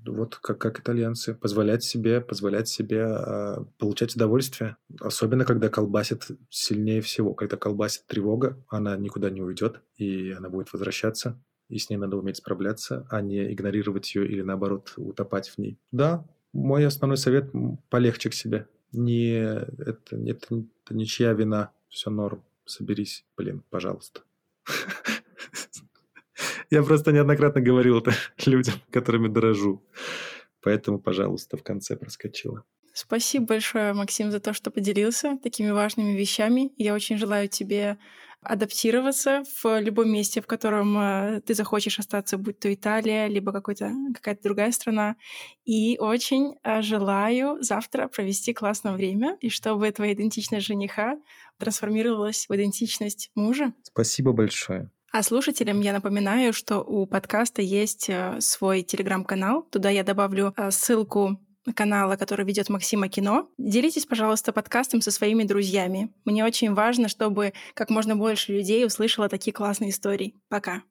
вот 0.07 0.35
как, 0.35 0.57
как 0.57 0.79
итальянцы, 0.79 1.33
позволять 1.33 1.83
себе, 1.83 2.21
позволять 2.21 2.67
себе 2.67 3.05
э, 3.07 3.55
получать 3.77 4.15
удовольствие. 4.15 4.77
Особенно, 4.99 5.45
когда 5.45 5.69
колбасит 5.69 6.27
сильнее 6.49 7.01
всего. 7.01 7.33
Когда 7.33 7.57
колбасит 7.57 8.05
тревога, 8.07 8.57
она 8.69 8.95
никуда 8.97 9.29
не 9.29 9.41
уйдет, 9.41 9.81
и 9.97 10.31
она 10.31 10.49
будет 10.49 10.71
возвращаться. 10.73 11.41
И 11.69 11.79
с 11.79 11.89
ней 11.89 11.97
надо 11.97 12.17
уметь 12.17 12.37
справляться, 12.37 13.07
а 13.09 13.21
не 13.21 13.51
игнорировать 13.51 14.13
ее 14.13 14.27
или, 14.27 14.41
наоборот, 14.41 14.93
утопать 14.97 15.49
в 15.49 15.57
ней. 15.57 15.79
Да, 15.91 16.25
мой 16.53 16.85
основной 16.85 17.17
совет– 17.17 17.51
полегче 17.89 18.29
к 18.29 18.33
себе. 18.33 18.67
Не, 18.91 19.39
это, 19.39 20.15
это, 20.15 20.63
это 20.85 20.93
ничья 20.95 21.33
вина, 21.33 21.71
все 21.89 22.09
норм. 22.09 22.43
Соберись, 22.65 23.25
блин, 23.35 23.63
пожалуйста. 23.69 24.21
Я 26.75 26.83
просто 26.83 27.13
неоднократно 27.13 27.61
говорил 27.61 27.99
это 27.99 28.11
людям, 28.45 28.75
которыми 28.91 29.29
дорожу. 29.29 29.81
Поэтому, 30.61 30.99
пожалуйста, 30.99 31.55
в 31.55 31.63
конце 31.63 31.95
проскочила. 31.95 32.65
Спасибо 32.93 33.45
большое, 33.45 33.93
Максим, 33.93 34.29
за 34.29 34.41
то, 34.41 34.51
что 34.53 34.71
поделился 34.71 35.37
такими 35.41 35.69
важными 35.69 36.17
вещами. 36.17 36.73
Я 36.75 36.93
очень 36.93 37.17
желаю 37.17 37.47
тебе 37.47 37.97
адаптироваться 38.41 39.43
в 39.63 39.79
любом 39.79 40.11
месте, 40.11 40.41
в 40.41 40.47
котором 40.47 40.97
э, 40.97 41.41
ты 41.45 41.53
захочешь 41.53 41.97
остаться, 41.97 42.37
будь 42.37 42.59
то 42.59 42.73
Италия, 42.73 43.27
либо 43.27 43.53
какой-то, 43.53 43.93
какая-то 44.13 44.43
другая 44.43 44.73
страна. 44.73 45.15
И 45.63 45.97
очень 45.97 46.55
э, 46.61 46.81
желаю 46.81 47.63
завтра 47.63 48.09
провести 48.09 48.53
классное 48.53 48.93
время, 48.93 49.37
и 49.39 49.47
чтобы 49.47 49.89
твоя 49.91 50.11
идентичность 50.11 50.67
жениха 50.67 51.17
трансформировалась 51.57 52.47
в 52.49 52.53
идентичность 52.53 53.31
мужа. 53.33 53.73
Спасибо 53.83 54.33
большое. 54.33 54.91
А 55.17 55.23
слушателям 55.23 55.79
я 55.79 55.93
напоминаю, 55.93 56.51
что 56.51 56.79
у 56.81 57.05
подкаста 57.05 57.61
есть 57.61 58.09
э, 58.09 58.41
свой 58.41 58.81
телеграм-канал. 58.81 59.61
Туда 59.71 59.89
я 59.89 60.03
добавлю 60.03 60.53
э, 60.57 60.71
ссылку 60.71 61.39
канала, 61.73 62.17
который 62.17 62.45
ведет 62.45 62.67
Максима 62.67 63.07
Кино. 63.07 63.47
Делитесь, 63.57 64.05
пожалуйста, 64.05 64.51
подкастом 64.51 64.99
со 64.99 65.11
своими 65.11 65.45
друзьями. 65.45 66.13
Мне 66.25 66.43
очень 66.43 66.73
важно, 66.73 67.07
чтобы 67.07 67.53
как 67.75 67.89
можно 67.89 68.17
больше 68.17 68.51
людей 68.51 68.85
услышало 68.85 69.29
такие 69.29 69.53
классные 69.53 69.91
истории. 69.91 70.35
Пока. 70.49 70.83